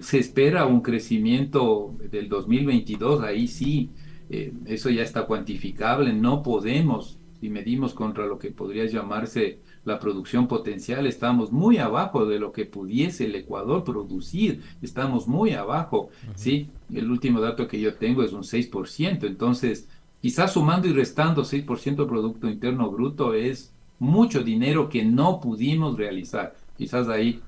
Se 0.00 0.18
espera 0.18 0.66
un 0.66 0.80
crecimiento 0.80 1.94
del 2.10 2.28
2022, 2.28 3.22
ahí 3.22 3.46
sí, 3.46 3.90
eh, 4.30 4.52
eso 4.66 4.90
ya 4.90 5.02
está 5.02 5.26
cuantificable. 5.26 6.12
No 6.12 6.42
podemos, 6.42 7.18
si 7.40 7.50
medimos 7.50 7.94
contra 7.94 8.26
lo 8.26 8.38
que 8.38 8.50
podría 8.50 8.86
llamarse 8.86 9.58
la 9.84 9.98
producción 9.98 10.46
potencial, 10.46 11.06
estamos 11.06 11.50
muy 11.50 11.78
abajo 11.78 12.26
de 12.26 12.38
lo 12.38 12.52
que 12.52 12.66
pudiese 12.66 13.24
el 13.24 13.34
Ecuador 13.34 13.84
producir, 13.84 14.62
estamos 14.80 15.26
muy 15.26 15.52
abajo, 15.52 16.10
¿sí? 16.34 16.68
El 16.92 17.10
último 17.10 17.40
dato 17.40 17.66
que 17.66 17.80
yo 17.80 17.94
tengo 17.94 18.22
es 18.22 18.32
un 18.32 18.42
6%, 18.42 19.24
entonces 19.26 19.88
quizás 20.20 20.52
sumando 20.52 20.86
y 20.86 20.92
restando 20.92 21.42
6% 21.42 21.96
del 21.96 22.06
Producto 22.06 22.48
Interno 22.48 22.90
Bruto 22.90 23.34
es 23.34 23.72
mucho 23.98 24.42
dinero 24.42 24.88
que 24.88 25.04
no 25.04 25.40
pudimos 25.40 25.96
realizar. 25.96 26.54
Quizás 26.76 27.08
ahí 27.08 27.40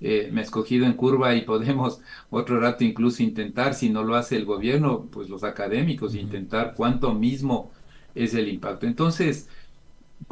eh, 0.00 0.30
me 0.32 0.40
he 0.40 0.44
escogido 0.44 0.84
en 0.84 0.94
curva 0.94 1.34
y 1.34 1.42
podemos 1.42 2.00
otro 2.30 2.58
rato 2.58 2.84
incluso 2.84 3.22
intentar, 3.22 3.74
si 3.74 3.90
no 3.90 4.02
lo 4.02 4.16
hace 4.16 4.36
el 4.36 4.44
gobierno, 4.44 5.06
pues 5.10 5.28
los 5.28 5.44
académicos, 5.44 6.14
intentar 6.14 6.74
cuánto 6.76 7.14
mismo 7.14 7.70
es 8.14 8.34
el 8.34 8.48
impacto. 8.48 8.86
Entonces, 8.86 9.48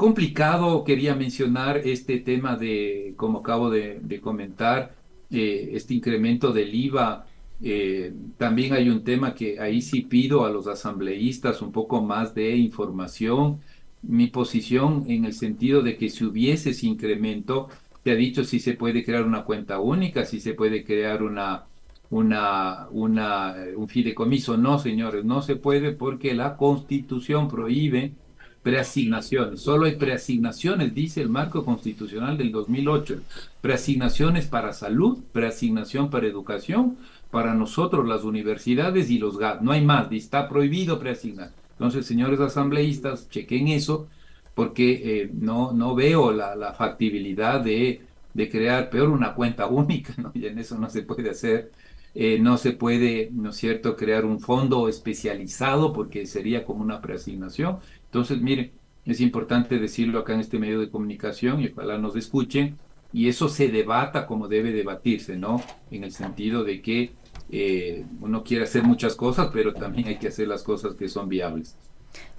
complicado, 0.00 0.82
quería 0.82 1.14
mencionar 1.14 1.76
este 1.76 2.20
tema 2.20 2.56
de, 2.56 3.12
como 3.18 3.40
acabo 3.40 3.68
de, 3.68 4.20
comentar, 4.22 4.94
eh, 5.30 5.72
este 5.74 5.92
incremento 5.92 6.52
del 6.54 6.74
IVA. 6.74 7.26
Eh, 7.62 8.14
también 8.38 8.72
hay 8.72 8.88
un 8.88 9.04
tema 9.04 9.34
que 9.34 9.60
ahí 9.60 9.82
sí 9.82 10.00
pido 10.00 10.46
a 10.46 10.50
los 10.50 10.66
asambleístas 10.66 11.60
un 11.60 11.70
poco 11.70 12.00
más 12.00 12.34
de 12.34 12.56
información. 12.56 13.60
Mi 14.00 14.28
posición 14.28 15.04
en 15.06 15.26
el 15.26 15.34
sentido 15.34 15.82
de 15.82 15.98
que 15.98 16.08
si 16.08 16.24
hubiese 16.24 16.70
ese 16.70 16.86
incremento, 16.86 17.68
te 18.02 18.12
ha 18.12 18.14
dicho 18.14 18.42
si 18.44 18.58
se 18.58 18.72
puede 18.72 19.04
crear 19.04 19.24
una 19.24 19.44
cuenta 19.44 19.80
única, 19.80 20.24
si 20.24 20.40
se 20.40 20.54
puede 20.54 20.82
crear 20.82 21.22
una, 21.22 21.66
una, 22.08 22.88
una, 22.90 23.54
un 23.76 23.86
fideicomiso. 23.86 24.56
No, 24.56 24.78
señores, 24.78 25.26
no 25.26 25.42
se 25.42 25.56
puede 25.56 25.92
porque 25.92 26.32
la 26.32 26.56
constitución 26.56 27.48
prohíbe 27.48 28.14
preasignaciones. 28.62 29.60
Solo 29.60 29.86
hay 29.86 29.96
preasignaciones, 29.96 30.94
dice 30.94 31.22
el 31.22 31.28
marco 31.28 31.64
constitucional 31.64 32.36
del 32.36 32.52
2008. 32.52 33.20
Preasignaciones 33.60 34.46
para 34.46 34.72
salud, 34.72 35.18
preasignación 35.32 36.10
para 36.10 36.26
educación, 36.26 36.96
para 37.30 37.54
nosotros 37.54 38.06
las 38.06 38.24
universidades 38.24 39.10
y 39.10 39.18
los 39.18 39.38
GAT. 39.38 39.60
No 39.60 39.72
hay 39.72 39.84
más, 39.84 40.10
está 40.12 40.48
prohibido 40.48 40.98
preasignar. 40.98 41.52
Entonces, 41.72 42.04
señores 42.04 42.40
asambleístas, 42.40 43.30
chequen 43.30 43.68
eso, 43.68 44.08
porque 44.54 45.22
eh, 45.22 45.30
no, 45.32 45.72
no 45.72 45.94
veo 45.94 46.32
la, 46.32 46.74
factibilidad 46.74 47.60
de, 47.60 48.02
de, 48.34 48.50
crear, 48.50 48.90
peor, 48.90 49.08
una 49.08 49.34
cuenta 49.34 49.66
única, 49.66 50.14
¿no? 50.18 50.32
y 50.34 50.44
en 50.46 50.58
eso 50.58 50.76
no 50.76 50.90
se 50.90 51.02
puede 51.02 51.30
hacer. 51.30 51.70
Eh, 52.14 52.38
no 52.40 52.56
se 52.56 52.72
puede, 52.72 53.30
¿no 53.32 53.50
es 53.50 53.56
cierto?, 53.56 53.96
crear 53.96 54.24
un 54.24 54.40
fondo 54.40 54.88
especializado 54.88 55.92
porque 55.92 56.26
sería 56.26 56.64
como 56.64 56.82
una 56.82 57.00
preasignación. 57.00 57.78
Entonces, 58.06 58.40
miren, 58.40 58.72
es 59.04 59.20
importante 59.20 59.78
decirlo 59.78 60.18
acá 60.18 60.34
en 60.34 60.40
este 60.40 60.58
medio 60.58 60.80
de 60.80 60.90
comunicación 60.90 61.60
y 61.60 61.68
ojalá 61.68 61.98
nos 61.98 62.16
escuchen 62.16 62.76
y 63.12 63.28
eso 63.28 63.48
se 63.48 63.68
debata 63.68 64.26
como 64.26 64.48
debe 64.48 64.72
debatirse, 64.72 65.36
¿no? 65.36 65.62
En 65.90 66.04
el 66.04 66.12
sentido 66.12 66.64
de 66.64 66.80
que 66.80 67.12
eh, 67.50 68.04
uno 68.20 68.44
quiere 68.44 68.64
hacer 68.64 68.82
muchas 68.84 69.16
cosas, 69.16 69.50
pero 69.52 69.74
también 69.74 70.08
hay 70.08 70.18
que 70.18 70.28
hacer 70.28 70.48
las 70.48 70.62
cosas 70.62 70.94
que 70.94 71.08
son 71.08 71.28
viables. 71.28 71.76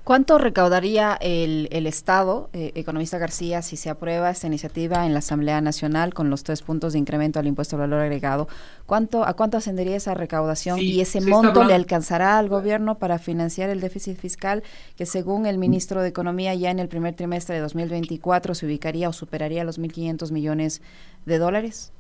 ¿Cuánto 0.04 0.40
recaudaría 0.40 1.16
el, 1.22 1.68
el 1.72 1.86
Estado, 1.86 2.50
eh, 2.54 2.72
economista 2.74 3.20
García, 3.20 3.62
si 3.62 3.78
se 3.78 3.92
aprueba 3.92 4.32
esta 4.32 4.48
iniciativa 4.48 5.06
en 5.06 5.14
la 5.14 5.20
Asamblea 5.20 5.62
Nacional 5.62 6.16
con 6.16 6.32
los 6.32 6.44
tres 6.44 6.64
puntos 6.64 6.94
de 6.94 7.00
incremento 7.00 7.40
al 7.40 7.46
impuesto 7.46 7.76
al 7.76 7.82
valor 7.82 8.02
agregado? 8.02 8.48
¿Cuánto, 8.88 9.24
¿A 9.24 9.36
cuánto 9.36 9.58
ascendería 9.58 9.96
esa 9.96 10.16
recaudación 10.16 10.80
y 10.80 11.02
ese 11.02 11.22
monto 11.22 11.64
le 11.64 11.76
alcanzará 11.76 12.40
al 12.40 12.50
gobierno 12.50 12.98
para 12.98 13.20
financiar 13.20 13.70
el 13.70 13.80
déficit 13.80 14.18
fiscal 14.18 14.64
que 14.96 15.06
según 15.06 15.46
el 15.46 15.60
ministro 15.60 16.02
de 16.02 16.10
Economía 16.10 16.56
ya 16.56 16.72
en 16.72 16.80
el 16.80 16.88
primer 16.88 17.16
trimestre 17.16 17.56
de 17.56 17.62
2024 17.62 18.56
se 18.56 18.66
ubicaría 18.66 19.08
o 19.08 19.14
superaría 19.14 19.64
los 19.64 19.80
1.500 19.80 20.32
millones 20.32 20.82
de 21.28 21.38
dólares? 21.38 21.94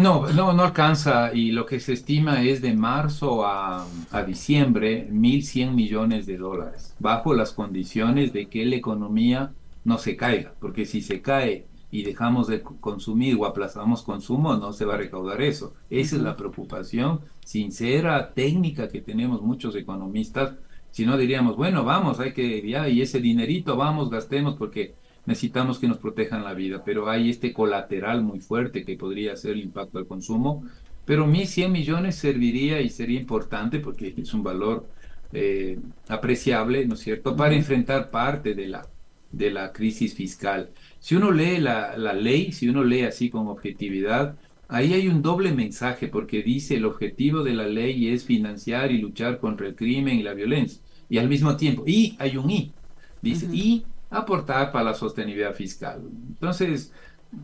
No, 0.00 0.32
no, 0.32 0.54
no 0.54 0.62
alcanza 0.62 1.34
y 1.34 1.52
lo 1.52 1.66
que 1.66 1.78
se 1.78 1.92
estima 1.92 2.42
es 2.42 2.62
de 2.62 2.72
marzo 2.72 3.44
a, 3.44 3.86
a 4.10 4.22
diciembre 4.22 5.06
1.100 5.10 5.72
millones 5.72 6.24
de 6.24 6.38
dólares, 6.38 6.94
bajo 6.98 7.34
las 7.34 7.52
condiciones 7.52 8.32
de 8.32 8.46
que 8.46 8.64
la 8.64 8.76
economía 8.76 9.52
no 9.84 9.98
se 9.98 10.16
caiga, 10.16 10.54
porque 10.58 10.86
si 10.86 11.02
se 11.02 11.20
cae 11.20 11.66
y 11.90 12.02
dejamos 12.02 12.46
de 12.46 12.62
consumir 12.62 13.36
o 13.38 13.44
aplazamos 13.44 14.02
consumo, 14.02 14.56
no 14.56 14.72
se 14.72 14.86
va 14.86 14.94
a 14.94 14.96
recaudar 14.96 15.42
eso. 15.42 15.74
Esa 15.90 16.16
es 16.16 16.22
la 16.22 16.34
preocupación 16.34 17.20
sincera, 17.44 18.32
técnica 18.32 18.88
que 18.88 19.02
tenemos 19.02 19.42
muchos 19.42 19.76
economistas. 19.76 20.54
Si 20.92 21.04
no 21.04 21.18
diríamos, 21.18 21.56
bueno, 21.56 21.84
vamos, 21.84 22.20
hay 22.20 22.32
que, 22.32 22.66
ya, 22.66 22.88
y 22.88 23.02
ese 23.02 23.20
dinerito, 23.20 23.76
vamos, 23.76 24.08
gastemos, 24.08 24.54
porque 24.56 24.94
necesitamos 25.26 25.78
que 25.78 25.88
nos 25.88 25.98
protejan 25.98 26.44
la 26.44 26.54
vida, 26.54 26.82
pero 26.84 27.08
hay 27.08 27.30
este 27.30 27.52
colateral 27.52 28.22
muy 28.22 28.40
fuerte 28.40 28.84
que 28.84 28.96
podría 28.96 29.36
ser 29.36 29.52
el 29.52 29.60
impacto 29.60 29.98
al 29.98 30.06
consumo, 30.06 30.64
pero 31.04 31.26
1.100 31.26 31.70
millones 31.70 32.16
serviría 32.16 32.80
y 32.80 32.88
sería 32.88 33.20
importante 33.20 33.80
porque 33.80 34.14
es 34.16 34.34
un 34.34 34.42
valor 34.42 34.86
eh, 35.32 35.78
apreciable, 36.08 36.86
¿no 36.86 36.94
es 36.94 37.00
cierto?, 37.00 37.36
para 37.36 37.54
enfrentar 37.54 38.10
parte 38.10 38.54
de 38.54 38.68
la, 38.68 38.86
de 39.32 39.50
la 39.50 39.72
crisis 39.72 40.14
fiscal. 40.14 40.70
Si 40.98 41.14
uno 41.16 41.30
lee 41.30 41.58
la, 41.58 41.96
la 41.96 42.12
ley, 42.12 42.52
si 42.52 42.68
uno 42.68 42.84
lee 42.84 43.02
así 43.02 43.30
con 43.30 43.48
objetividad, 43.48 44.36
ahí 44.68 44.92
hay 44.92 45.08
un 45.08 45.22
doble 45.22 45.52
mensaje 45.52 46.08
porque 46.08 46.42
dice 46.42 46.76
el 46.76 46.84
objetivo 46.84 47.42
de 47.42 47.54
la 47.54 47.66
ley 47.66 48.08
es 48.08 48.24
financiar 48.24 48.92
y 48.92 48.98
luchar 48.98 49.38
contra 49.40 49.66
el 49.66 49.74
crimen 49.74 50.18
y 50.18 50.22
la 50.22 50.34
violencia. 50.34 50.82
Y 51.08 51.18
al 51.18 51.28
mismo 51.28 51.56
tiempo, 51.56 51.84
y 51.86 52.16
hay 52.18 52.36
un 52.36 52.50
y, 52.50 52.72
dice, 53.20 53.48
y 53.52 53.84
aportar 54.10 54.72
para 54.72 54.84
la 54.86 54.94
sostenibilidad 54.94 55.54
fiscal. 55.54 56.02
Entonces, 56.28 56.92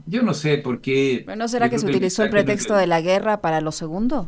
yo 0.06 0.22
no 0.22 0.34
sé 0.34 0.58
por 0.58 0.80
qué... 0.80 1.24
¿No 1.36 1.48
será 1.48 1.70
que 1.70 1.78
se 1.78 1.86
utilizó 1.86 2.24
el 2.24 2.30
pretexto 2.30 2.74
de 2.74 2.86
la 2.86 3.00
guerra 3.00 3.40
para 3.40 3.60
lo 3.60 3.72
segundo? 3.72 4.26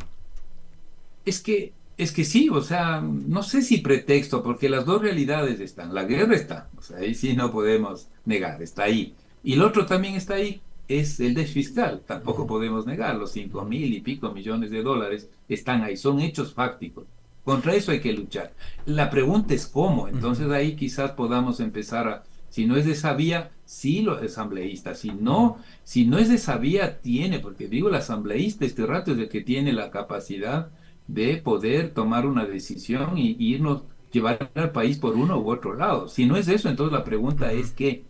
Es 1.24 1.40
que, 1.40 1.72
es 1.96 2.12
que 2.12 2.24
sí, 2.24 2.48
o 2.48 2.62
sea, 2.62 3.00
no 3.00 3.42
sé 3.42 3.62
si 3.62 3.78
pretexto, 3.78 4.42
porque 4.42 4.68
las 4.68 4.86
dos 4.86 5.02
realidades 5.02 5.60
están. 5.60 5.92
La 5.94 6.04
guerra 6.04 6.36
está, 6.36 6.68
o 6.78 6.82
sea, 6.82 6.98
ahí 6.98 7.14
sí 7.14 7.34
no 7.34 7.50
podemos 7.50 8.08
negar, 8.24 8.62
está 8.62 8.84
ahí. 8.84 9.14
Y 9.42 9.54
el 9.54 9.62
otro 9.62 9.84
también 9.84 10.14
está 10.14 10.34
ahí, 10.34 10.60
es 10.86 11.20
el 11.20 11.34
déficit 11.34 11.54
fiscal, 11.54 12.02
tampoco 12.06 12.46
podemos 12.46 12.86
negar, 12.86 13.16
los 13.16 13.32
cinco 13.32 13.64
mil 13.64 13.92
y 13.92 14.00
pico 14.00 14.30
millones 14.30 14.70
de 14.70 14.82
dólares 14.82 15.28
están 15.48 15.82
ahí, 15.82 15.96
son 15.96 16.20
hechos 16.20 16.54
fácticos. 16.54 17.04
Contra 17.48 17.74
eso 17.74 17.92
hay 17.92 18.00
que 18.00 18.12
luchar. 18.12 18.52
La 18.84 19.08
pregunta 19.08 19.54
es 19.54 19.66
cómo. 19.66 20.06
Entonces 20.06 20.50
ahí 20.50 20.76
quizás 20.76 21.12
podamos 21.12 21.60
empezar 21.60 22.06
a, 22.06 22.24
Si 22.50 22.66
no 22.66 22.76
es 22.76 22.84
de 22.84 22.92
esa 22.92 23.14
vía, 23.14 23.52
sí 23.64 24.02
lo 24.02 24.18
asambleísta. 24.18 24.94
Si 24.94 25.12
no, 25.12 25.56
si 25.82 26.04
no 26.04 26.18
es 26.18 26.28
de 26.28 26.34
esa 26.34 26.58
vía, 26.58 27.00
tiene, 27.00 27.38
porque 27.38 27.66
digo 27.66 27.88
el 27.88 27.94
asambleísta 27.94 28.66
este 28.66 28.84
rato 28.84 29.12
es 29.12 29.18
el 29.18 29.30
que 29.30 29.40
tiene 29.40 29.72
la 29.72 29.90
capacidad 29.90 30.68
de 31.06 31.38
poder 31.38 31.94
tomar 31.94 32.26
una 32.26 32.44
decisión 32.44 33.16
y, 33.16 33.34
irnos, 33.38 33.84
llevar 34.12 34.50
al 34.54 34.70
país 34.70 34.98
por 34.98 35.16
uno 35.16 35.40
u 35.40 35.50
otro 35.50 35.72
lado. 35.72 36.06
Si 36.06 36.26
no 36.26 36.36
es 36.36 36.48
eso, 36.48 36.68
entonces 36.68 36.92
la 36.92 37.02
pregunta 37.02 37.50
es 37.50 37.70
que, 37.70 38.04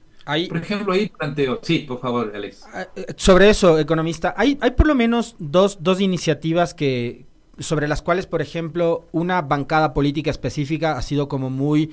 por 0.49 0.57
ejemplo, 0.57 0.93
ahí 0.93 1.11
planteo, 1.17 1.61
sí, 1.63 1.85
por 1.87 2.01
favor, 2.01 2.33
Alex. 2.35 2.65
Ah, 2.75 2.89
eh, 2.97 3.07
sobre 3.17 3.51
eso, 3.51 3.79
economista, 3.79 4.35
hay, 4.37 4.59
hay 4.61 4.73
por 4.73 4.89
lo 4.89 4.97
menos 4.97 5.37
dos, 5.39 5.79
dos 5.81 6.01
iniciativas 6.01 6.75
que, 6.75 7.28
sobre 7.59 7.89
las 7.89 8.03
cuales, 8.03 8.27
por 8.27 8.43
ejemplo, 8.43 9.07
una 9.13 9.43
bancada 9.43 9.95
política 9.95 10.31
específica 10.31 10.97
ha 10.97 11.03
sido 11.03 11.29
como 11.29 11.51
muy 11.51 11.91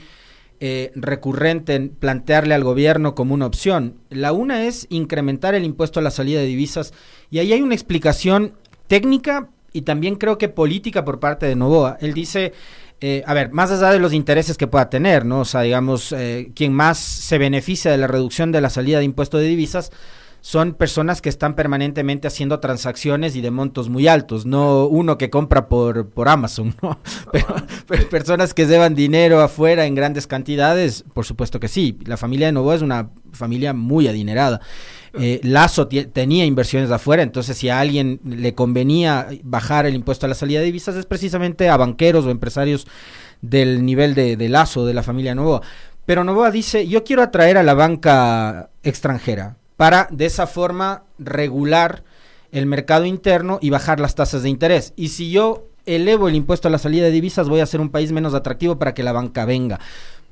eh, 0.61 0.91
recurrente 0.95 1.75
en 1.75 1.89
plantearle 1.89 2.53
al 2.53 2.63
gobierno 2.63 3.13
como 3.13 3.33
una 3.33 3.45
opción. 3.45 3.95
La 4.09 4.31
una 4.31 4.65
es 4.65 4.87
incrementar 4.89 5.53
el 5.53 5.65
impuesto 5.65 5.99
a 5.99 6.03
la 6.03 6.11
salida 6.11 6.39
de 6.39 6.45
divisas 6.45 6.93
y 7.29 7.39
ahí 7.39 7.51
hay 7.51 7.61
una 7.61 7.75
explicación 7.75 8.53
técnica 8.87 9.49
y 9.73 9.81
también 9.81 10.15
creo 10.15 10.37
que 10.37 10.47
política 10.47 11.03
por 11.03 11.19
parte 11.19 11.45
de 11.45 11.57
Novoa. 11.57 11.97
Él 11.99 12.13
dice, 12.13 12.53
eh, 13.01 13.23
a 13.25 13.33
ver, 13.33 13.51
más 13.51 13.71
allá 13.71 13.91
de 13.91 13.99
los 13.99 14.13
intereses 14.13 14.55
que 14.55 14.67
pueda 14.67 14.89
tener, 14.89 15.25
¿no? 15.25 15.41
O 15.41 15.45
sea, 15.45 15.61
digamos, 15.61 16.13
eh, 16.13 16.51
quien 16.55 16.71
más 16.71 16.97
se 16.97 17.37
beneficia 17.37 17.91
de 17.91 17.97
la 17.97 18.07
reducción 18.07 18.53
de 18.53 18.61
la 18.61 18.69
salida 18.69 18.99
de 18.99 19.03
impuesto 19.03 19.37
de 19.37 19.47
divisas 19.47 19.91
son 20.45 20.75
personas 20.75 21.23
que 21.23 21.29
están 21.29 21.55
permanentemente 21.55 22.27
haciendo 22.27 22.59
transacciones 22.59 23.35
y 23.35 23.41
de 23.41 23.49
montos 23.49 23.89
muy 23.89 24.07
altos, 24.07 24.45
no 24.45 24.85
uno 24.85 25.17
que 25.17 25.31
compra 25.31 25.67
por, 25.67 26.11
por 26.11 26.29
Amazon, 26.29 26.75
¿no? 26.83 26.99
Pero, 27.31 27.47
personas 28.11 28.53
que 28.53 28.67
llevan 28.67 28.93
dinero 28.93 29.41
afuera 29.41 29.87
en 29.87 29.95
grandes 29.95 30.27
cantidades, 30.27 31.03
por 31.15 31.25
supuesto 31.25 31.59
que 31.59 31.67
sí. 31.67 31.97
La 32.05 32.15
familia 32.15 32.45
de 32.45 32.53
Novoa 32.53 32.75
es 32.75 32.83
una 32.83 33.09
familia 33.31 33.73
muy 33.73 34.07
adinerada. 34.07 34.61
Eh, 35.15 35.39
Lazo 35.41 35.87
tenía 35.87 36.45
inversiones 36.45 36.89
de 36.89 36.95
afuera, 36.95 37.23
entonces 37.23 37.57
si 37.57 37.69
a 37.69 37.79
alguien 37.79 38.19
le 38.23 38.53
convenía 38.53 39.27
bajar 39.41 39.87
el 39.87 39.95
impuesto 39.95 40.27
a 40.27 40.29
la 40.29 40.35
salida 40.35 40.59
de 40.59 40.67
divisas 40.67 40.95
es 40.95 41.07
precisamente 41.07 41.69
a 41.69 41.77
banqueros 41.77 42.23
o 42.23 42.29
empresarios 42.29 42.85
del 43.41 43.83
nivel 43.83 44.13
de, 44.13 44.37
de 44.37 44.47
Lazo, 44.47 44.85
de 44.85 44.93
la 44.93 45.01
familia 45.01 45.33
Novoa. 45.33 45.63
Pero 46.05 46.23
Novoa 46.23 46.51
dice, 46.51 46.87
yo 46.87 47.03
quiero 47.03 47.23
atraer 47.23 47.57
a 47.57 47.63
la 47.63 47.73
banca 47.73 48.69
extranjera 48.83 49.57
para 49.77 50.07
de 50.11 50.25
esa 50.25 50.47
forma 50.47 51.03
regular 51.19 52.03
el 52.51 52.65
mercado 52.65 53.05
interno 53.05 53.59
y 53.61 53.69
bajar 53.69 53.99
las 53.99 54.15
tasas 54.15 54.43
de 54.43 54.49
interés. 54.49 54.93
Y 54.95 55.09
si 55.09 55.31
yo 55.31 55.65
elevo 55.85 56.27
el 56.27 56.35
impuesto 56.35 56.67
a 56.67 56.71
la 56.71 56.77
salida 56.77 57.05
de 57.05 57.11
divisas, 57.11 57.49
voy 57.49 57.59
a 57.59 57.65
ser 57.65 57.81
un 57.81 57.89
país 57.89 58.11
menos 58.11 58.33
atractivo 58.33 58.79
para 58.79 58.93
que 58.93 59.03
la 59.03 59.11
banca 59.11 59.45
venga. 59.45 59.79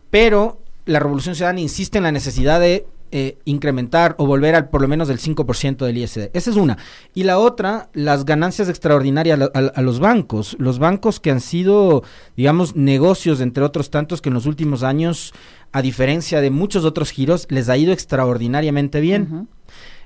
Pero 0.09 0.59
la 0.85 0.99
Revolución 0.99 1.35
Ciudadana 1.35 1.59
insiste 1.59 1.97
en 1.97 2.03
la 2.03 2.11
necesidad 2.11 2.59
de 2.59 2.85
eh, 3.15 3.37
incrementar 3.45 4.15
o 4.17 4.25
volver 4.25 4.55
al 4.55 4.69
por 4.69 4.81
lo 4.81 4.87
menos 4.87 5.07
del 5.07 5.19
5% 5.19 5.85
del 5.85 5.99
ISD. 5.99 6.31
Esa 6.33 6.49
es 6.49 6.55
una. 6.55 6.79
Y 7.13 7.25
la 7.25 7.37
otra, 7.37 7.91
las 7.93 8.25
ganancias 8.25 8.69
extraordinarias 8.69 9.39
a, 9.53 9.81
los 9.83 9.99
bancos. 9.99 10.55
Los 10.57 10.79
bancos 10.79 11.19
que 11.19 11.29
han 11.29 11.39
sido, 11.39 12.01
digamos, 12.35 12.75
negocios, 12.75 13.39
entre 13.39 13.63
otros 13.63 13.91
tantos, 13.91 14.19
que 14.19 14.29
en 14.29 14.33
los 14.33 14.47
últimos 14.47 14.81
años 14.81 15.31
a 15.71 15.83
diferencia 15.83 16.41
de 16.41 16.49
muchos 16.49 16.85
otros 16.85 17.11
giros, 17.11 17.45
les 17.49 17.69
ha 17.69 17.77
ido 17.77 17.93
extraordinariamente 17.93 18.99
bien. 18.99 19.47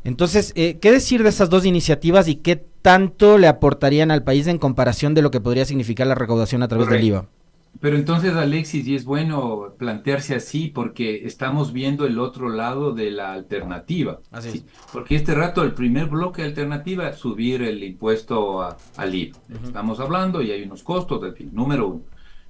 Entonces, 0.04 0.52
eh, 0.56 0.78
¿qué 0.82 0.92
decir 0.92 1.24
de 1.24 1.30
esas 1.30 1.50
dos 1.50 1.66
iniciativas 1.66 2.28
y 2.28 2.36
qué 2.36 2.58
tanto 2.82 3.38
le 3.38 3.48
aportarían 3.48 4.12
al 4.12 4.26
país 4.26 4.48
en 4.48 4.58
comparación 4.58 5.14
de 5.14 5.22
lo 5.22 5.32
que 5.32 5.40
podría 5.40 5.64
significar 5.64 6.08
la 6.08 6.16
recaudación 6.16 6.62
a 6.62 6.68
través 6.68 6.90
del 6.90 7.06
IVA? 7.06 7.30
Pero 7.80 7.96
entonces, 7.96 8.34
Alexis, 8.34 8.88
y 8.88 8.96
es 8.96 9.06
bueno 9.06 9.76
plantearse 9.78 10.36
así 10.36 10.68
porque 10.68 11.26
estamos 11.26 11.74
viendo 11.74 12.06
el 12.06 12.20
otro 12.20 12.50
lado 12.50 12.94
de 12.94 13.12
la 13.12 13.34
alternativa. 13.34 14.20
Así 14.32 14.66
Porque 14.92 15.16
este 15.16 15.36
rato, 15.36 15.64
el 15.64 15.74
primer 15.74 16.08
bloque 16.08 16.42
de 16.42 16.50
alternativa 16.50 17.10
es 17.10 17.18
subir 17.18 17.62
el 17.62 17.84
impuesto 17.84 18.62
al 18.62 19.16
IVA. 19.16 19.38
Estamos 19.64 20.00
hablando 20.00 20.42
y 20.42 20.52
hay 20.52 20.64
unos 20.64 20.84
costos, 20.84 21.22
de 21.22 21.34
fin, 21.34 21.50
número 21.54 21.88
uno. 21.88 22.02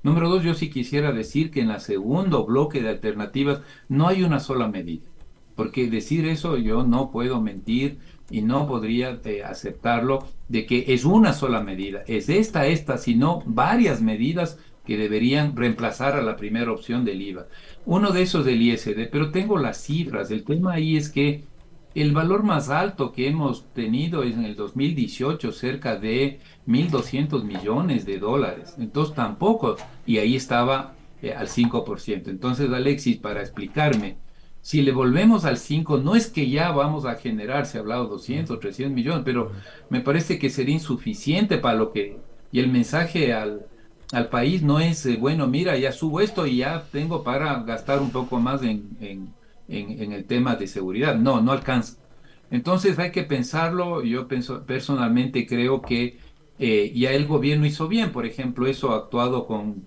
Número 0.03 0.29
dos, 0.29 0.43
yo 0.43 0.53
sí 0.53 0.69
quisiera 0.69 1.11
decir 1.11 1.51
que 1.51 1.61
en 1.61 1.67
la 1.67 1.79
segundo 1.79 2.45
bloque 2.45 2.81
de 2.81 2.89
alternativas 2.89 3.61
no 3.89 4.07
hay 4.07 4.23
una 4.23 4.39
sola 4.39 4.67
medida, 4.67 5.05
porque 5.55 5.89
decir 5.89 6.27
eso 6.27 6.57
yo 6.57 6.83
no 6.83 7.11
puedo 7.11 7.41
mentir 7.41 7.97
y 8.29 8.41
no 8.41 8.67
podría 8.67 9.19
eh, 9.25 9.43
aceptarlo 9.43 10.25
de 10.47 10.65
que 10.65 10.85
es 10.87 11.03
una 11.03 11.33
sola 11.33 11.61
medida, 11.61 12.03
es 12.07 12.29
esta, 12.29 12.67
esta, 12.67 12.97
sino 12.97 13.43
varias 13.45 14.01
medidas 14.01 14.59
que 14.87 14.97
deberían 14.97 15.53
reemplazar 15.53 16.15
a 16.15 16.21
la 16.21 16.37
primera 16.37 16.71
opción 16.71 17.03
del 17.03 17.21
IVA. 17.21 17.47
Uno 17.85 18.11
de 18.11 18.21
esos 18.21 18.45
del 18.45 18.61
ISD, 18.61 19.09
pero 19.11 19.31
tengo 19.31 19.57
las 19.57 19.83
cifras, 19.83 20.31
el 20.31 20.45
tema 20.45 20.73
ahí 20.73 20.95
es 20.95 21.09
que 21.09 21.43
el 21.93 22.13
valor 22.13 22.43
más 22.43 22.69
alto 22.69 23.11
que 23.11 23.27
hemos 23.27 23.65
tenido 23.73 24.23
es 24.23 24.35
en 24.35 24.45
el 24.45 24.55
2018, 24.55 25.51
cerca 25.51 25.97
de 25.97 26.39
1.200 26.67 27.43
millones 27.43 28.05
de 28.05 28.17
dólares. 28.17 28.75
Entonces 28.77 29.13
tampoco, 29.13 29.75
y 30.05 30.19
ahí 30.19 30.37
estaba 30.37 30.95
eh, 31.21 31.33
al 31.33 31.49
5%. 31.49 32.29
Entonces, 32.29 32.71
Alexis, 32.71 33.17
para 33.17 33.41
explicarme, 33.41 34.15
si 34.61 34.83
le 34.83 34.93
volvemos 34.93 35.43
al 35.43 35.57
5, 35.57 35.97
no 35.97 36.15
es 36.15 36.27
que 36.27 36.49
ya 36.49 36.71
vamos 36.71 37.05
a 37.05 37.15
generar, 37.15 37.65
se 37.65 37.77
ha 37.77 37.81
hablado 37.81 38.05
200, 38.07 38.57
300 38.57 38.95
millones, 38.95 39.23
pero 39.25 39.51
me 39.89 39.99
parece 39.99 40.39
que 40.39 40.49
sería 40.49 40.75
insuficiente 40.75 41.57
para 41.57 41.77
lo 41.77 41.91
que, 41.91 42.17
y 42.53 42.59
el 42.59 42.69
mensaje 42.69 43.33
al, 43.33 43.65
al 44.11 44.29
país 44.29 44.61
no 44.61 44.79
es, 44.79 45.05
eh, 45.05 45.17
bueno, 45.19 45.47
mira, 45.47 45.77
ya 45.77 45.91
subo 45.91 46.21
esto 46.21 46.47
y 46.47 46.57
ya 46.57 46.83
tengo 46.91 47.23
para 47.23 47.61
gastar 47.63 47.99
un 48.01 48.11
poco 48.11 48.39
más 48.39 48.63
en, 48.63 48.89
en 49.01 49.37
en, 49.67 50.13
el 50.13 50.25
tema 50.25 50.55
de 50.55 50.67
seguridad. 50.67 51.15
No, 51.15 51.41
no 51.41 51.51
alcanza. 51.51 51.97
Entonces 52.51 52.97
hay 52.99 53.11
que 53.11 53.23
pensarlo. 53.23 54.03
Yo 54.03 54.27
pienso, 54.27 54.65
personalmente 54.65 55.45
creo 55.45 55.81
que 55.81 56.17
eh, 56.59 56.91
ya 56.95 57.11
el 57.11 57.27
gobierno 57.27 57.65
hizo 57.65 57.87
bien. 57.87 58.11
Por 58.11 58.25
ejemplo, 58.25 58.67
eso 58.67 58.91
ha 58.91 58.97
actuado 58.97 59.45
con, 59.45 59.85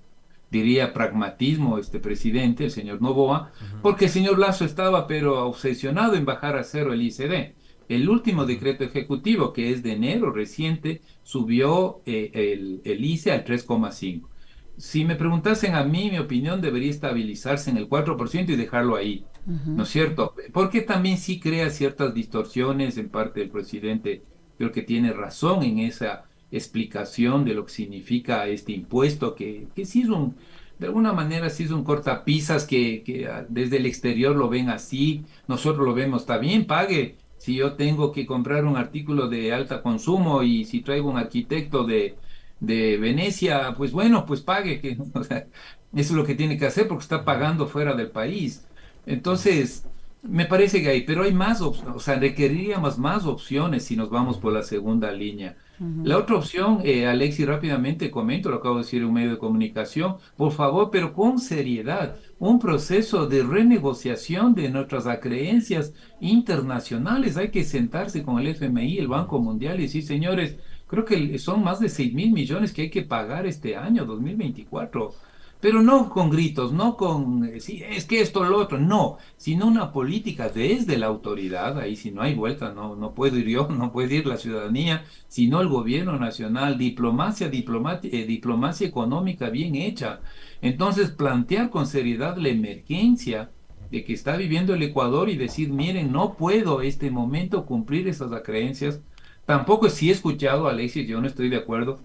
diría, 0.50 0.92
pragmatismo 0.92 1.78
este 1.78 1.98
presidente, 1.98 2.64
el 2.64 2.70
señor 2.70 3.00
Novoa, 3.00 3.52
porque 3.82 4.06
el 4.06 4.10
señor 4.10 4.38
Lazo 4.38 4.64
estaba 4.64 5.06
pero 5.06 5.46
obsesionado 5.46 6.14
en 6.14 6.24
bajar 6.24 6.56
a 6.56 6.64
cero 6.64 6.92
el 6.92 7.02
ICD. 7.02 7.54
El 7.90 8.08
último 8.08 8.46
decreto 8.46 8.84
ejecutivo, 8.84 9.52
que 9.52 9.70
es 9.72 9.82
de 9.82 9.92
enero 9.92 10.32
reciente, 10.32 11.02
subió 11.22 12.02
eh, 12.06 12.30
el, 12.34 12.80
el 12.84 13.04
ICE 13.04 13.32
al 13.32 13.44
3,5. 13.44 14.30
Si 14.76 15.04
me 15.04 15.16
preguntasen 15.16 15.74
a 15.74 15.84
mí, 15.84 16.10
mi 16.10 16.18
opinión 16.18 16.60
debería 16.60 16.90
estabilizarse 16.90 17.70
en 17.70 17.76
el 17.76 17.88
4% 17.88 18.50
y 18.50 18.56
dejarlo 18.56 18.96
ahí. 18.96 19.26
¿no 19.74 19.82
es 19.84 19.88
cierto? 19.90 20.34
Porque 20.52 20.82
también 20.82 21.18
sí 21.18 21.40
crea 21.40 21.70
ciertas 21.70 22.14
distorsiones 22.14 22.98
en 22.98 23.10
parte 23.10 23.40
del 23.40 23.50
presidente, 23.50 24.22
creo 24.58 24.72
que 24.72 24.82
tiene 24.82 25.12
razón 25.12 25.62
en 25.64 25.78
esa 25.80 26.24
explicación 26.50 27.44
de 27.44 27.54
lo 27.54 27.64
que 27.66 27.72
significa 27.72 28.46
este 28.48 28.72
impuesto, 28.72 29.34
que, 29.34 29.68
que 29.74 29.84
sí 29.86 30.02
es 30.02 30.08
un, 30.08 30.36
de 30.78 30.86
alguna 30.86 31.12
manera 31.12 31.50
sí 31.50 31.64
es 31.64 31.70
un 31.70 31.84
cortapisas 31.84 32.66
que, 32.66 33.02
que 33.04 33.28
desde 33.48 33.76
el 33.78 33.86
exterior 33.86 34.34
lo 34.36 34.48
ven 34.48 34.70
así, 34.70 35.24
nosotros 35.46 35.86
lo 35.86 35.94
vemos, 35.94 36.22
está 36.22 36.38
bien, 36.38 36.66
pague. 36.66 37.16
Si 37.40 37.56
yo 37.56 37.74
tengo 37.76 38.12
que 38.12 38.26
comprar 38.26 38.66
un 38.66 38.76
artículo 38.76 39.28
de 39.28 39.52
alta 39.54 39.82
consumo 39.82 40.42
y 40.42 40.66
si 40.66 40.82
traigo 40.82 41.10
un 41.10 41.16
arquitecto 41.18 41.84
de, 41.86 42.20
de 42.60 42.98
Venecia, 42.98 43.74
pues 43.76 43.92
bueno, 43.92 44.26
pues 44.26 44.42
pague, 44.42 44.80
que 44.80 44.90
eso 44.92 45.48
es 45.92 46.10
lo 46.12 46.24
que 46.26 46.34
tiene 46.34 46.58
que 46.58 46.66
hacer 46.66 46.86
porque 46.88 47.02
está 47.02 47.24
pagando 47.24 47.66
fuera 47.66 47.94
del 47.94 48.10
país. 48.10 48.68
Entonces, 49.06 49.88
me 50.22 50.44
parece 50.44 50.82
que 50.82 50.88
hay, 50.88 51.02
pero 51.02 51.22
hay 51.22 51.32
más, 51.32 51.62
o 51.62 51.98
sea, 51.98 52.18
requeriríamos 52.18 52.98
más 52.98 53.24
opciones 53.24 53.84
si 53.84 53.96
nos 53.96 54.10
vamos 54.10 54.38
por 54.38 54.52
la 54.52 54.62
segunda 54.62 55.10
línea. 55.12 55.56
La 56.04 56.18
otra 56.18 56.36
opción, 56.36 56.80
eh, 56.84 57.06
Alexi, 57.06 57.46
rápidamente 57.46 58.10
comento, 58.10 58.50
lo 58.50 58.56
acabo 58.56 58.74
de 58.76 58.82
decir 58.82 59.00
en 59.00 59.08
un 59.08 59.14
medio 59.14 59.30
de 59.30 59.38
comunicación, 59.38 60.16
por 60.36 60.52
favor, 60.52 60.90
pero 60.92 61.14
con 61.14 61.38
seriedad, 61.38 62.16
un 62.38 62.58
proceso 62.58 63.26
de 63.26 63.42
renegociación 63.42 64.54
de 64.54 64.68
nuestras 64.68 65.06
creencias 65.20 65.94
internacionales. 66.20 67.38
Hay 67.38 67.50
que 67.50 67.64
sentarse 67.64 68.22
con 68.22 68.38
el 68.38 68.48
FMI, 68.48 68.98
el 68.98 69.08
Banco 69.08 69.40
Mundial 69.40 69.80
y 69.80 69.84
decir, 69.84 70.02
señores, 70.04 70.58
creo 70.86 71.06
que 71.06 71.38
son 71.38 71.64
más 71.64 71.80
de 71.80 71.88
6 71.88 72.12
mil 72.12 72.32
millones 72.32 72.74
que 72.74 72.82
hay 72.82 72.90
que 72.90 73.02
pagar 73.02 73.46
este 73.46 73.74
año, 73.74 74.04
2024 74.04 75.14
pero 75.60 75.82
no 75.82 76.08
con 76.08 76.30
gritos, 76.30 76.72
no 76.72 76.96
con, 76.96 77.44
eh, 77.44 77.60
sí, 77.60 77.82
es 77.86 78.06
que 78.06 78.20
esto, 78.20 78.42
lo 78.44 78.58
otro, 78.58 78.78
no, 78.78 79.18
sino 79.36 79.66
una 79.66 79.92
política 79.92 80.48
desde 80.48 80.96
la 80.96 81.06
autoridad, 81.06 81.78
ahí 81.78 81.96
si 81.96 82.10
no 82.10 82.22
hay 82.22 82.34
vuelta, 82.34 82.72
no, 82.72 82.96
no 82.96 83.14
puedo 83.14 83.36
ir 83.36 83.46
yo, 83.48 83.68
no 83.70 83.92
puede 83.92 84.16
ir 84.16 84.26
la 84.26 84.38
ciudadanía, 84.38 85.04
sino 85.28 85.60
el 85.60 85.68
gobierno 85.68 86.18
nacional, 86.18 86.78
diplomacia, 86.78 87.48
eh, 87.48 88.26
diplomacia 88.26 88.86
económica 88.86 89.50
bien 89.50 89.74
hecha. 89.76 90.20
Entonces, 90.62 91.10
plantear 91.10 91.70
con 91.70 91.86
seriedad 91.86 92.36
la 92.36 92.48
emergencia 92.48 93.50
de 93.90 94.04
que 94.04 94.12
está 94.12 94.36
viviendo 94.36 94.74
el 94.74 94.82
Ecuador 94.82 95.28
y 95.28 95.36
decir, 95.36 95.70
miren, 95.70 96.12
no 96.12 96.34
puedo 96.34 96.80
este 96.80 97.10
momento 97.10 97.66
cumplir 97.66 98.08
esas 98.08 98.30
creencias. 98.42 99.00
Tampoco 99.46 99.88
si 99.88 100.10
he 100.10 100.12
escuchado 100.12 100.68
Alexis, 100.68 101.08
yo 101.08 101.20
no 101.20 101.26
estoy 101.26 101.48
de 101.48 101.56
acuerdo, 101.56 101.98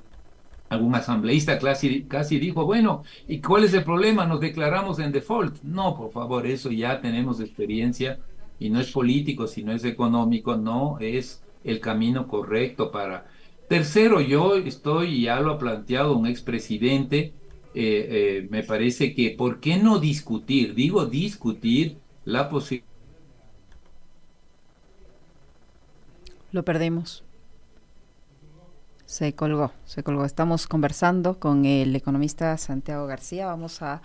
algún 0.69 0.95
asambleísta 0.95 1.59
casi, 1.59 2.03
casi 2.03 2.39
dijo, 2.39 2.65
bueno, 2.65 3.03
¿y 3.27 3.39
cuál 3.39 3.63
es 3.63 3.73
el 3.73 3.83
problema? 3.83 4.25
Nos 4.25 4.39
declaramos 4.39 4.99
en 4.99 5.11
default. 5.11 5.61
No, 5.63 5.95
por 5.95 6.11
favor, 6.11 6.45
eso 6.47 6.71
ya 6.71 7.01
tenemos 7.01 7.39
experiencia 7.39 8.19
y 8.59 8.69
no 8.69 8.79
es 8.79 8.91
político, 8.91 9.47
sino 9.47 9.71
es 9.71 9.83
económico, 9.83 10.55
no 10.55 10.97
es 10.99 11.43
el 11.63 11.79
camino 11.79 12.27
correcto 12.27 12.91
para... 12.91 13.27
Tercero, 13.67 14.21
yo 14.21 14.57
estoy, 14.57 15.23
ya 15.23 15.39
lo 15.39 15.53
ha 15.53 15.57
planteado 15.57 16.15
un 16.15 16.27
expresidente, 16.27 17.33
eh, 17.73 18.07
eh, 18.43 18.47
me 18.51 18.63
parece 18.63 19.15
que, 19.15 19.31
¿por 19.31 19.59
qué 19.59 19.77
no 19.77 19.99
discutir? 19.99 20.75
Digo 20.75 21.05
discutir 21.07 21.97
la 22.23 22.47
posibilidad. 22.47 22.87
Lo 26.51 26.63
perdimos. 26.63 27.24
Se 29.15 29.33
colgó, 29.33 29.71
se 29.85 30.03
colgó. 30.03 30.25
Estamos 30.25 30.67
conversando 30.67 31.39
con 31.39 31.63
el 31.63 31.95
economista 31.95 32.57
Santiago 32.57 33.07
García. 33.07 33.45
Vamos 33.45 33.81
a 33.81 34.01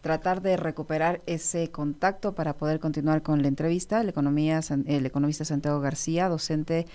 tratar 0.00 0.42
de 0.42 0.56
recuperar 0.56 1.22
ese 1.26 1.70
contacto 1.70 2.34
para 2.34 2.54
poder 2.56 2.80
continuar 2.80 3.22
con 3.22 3.42
la 3.42 3.46
entrevista. 3.46 4.00
El, 4.00 4.08
economista 4.08 5.44
Santiago 5.44 5.78
García, 5.78 6.28
docente 6.28 6.86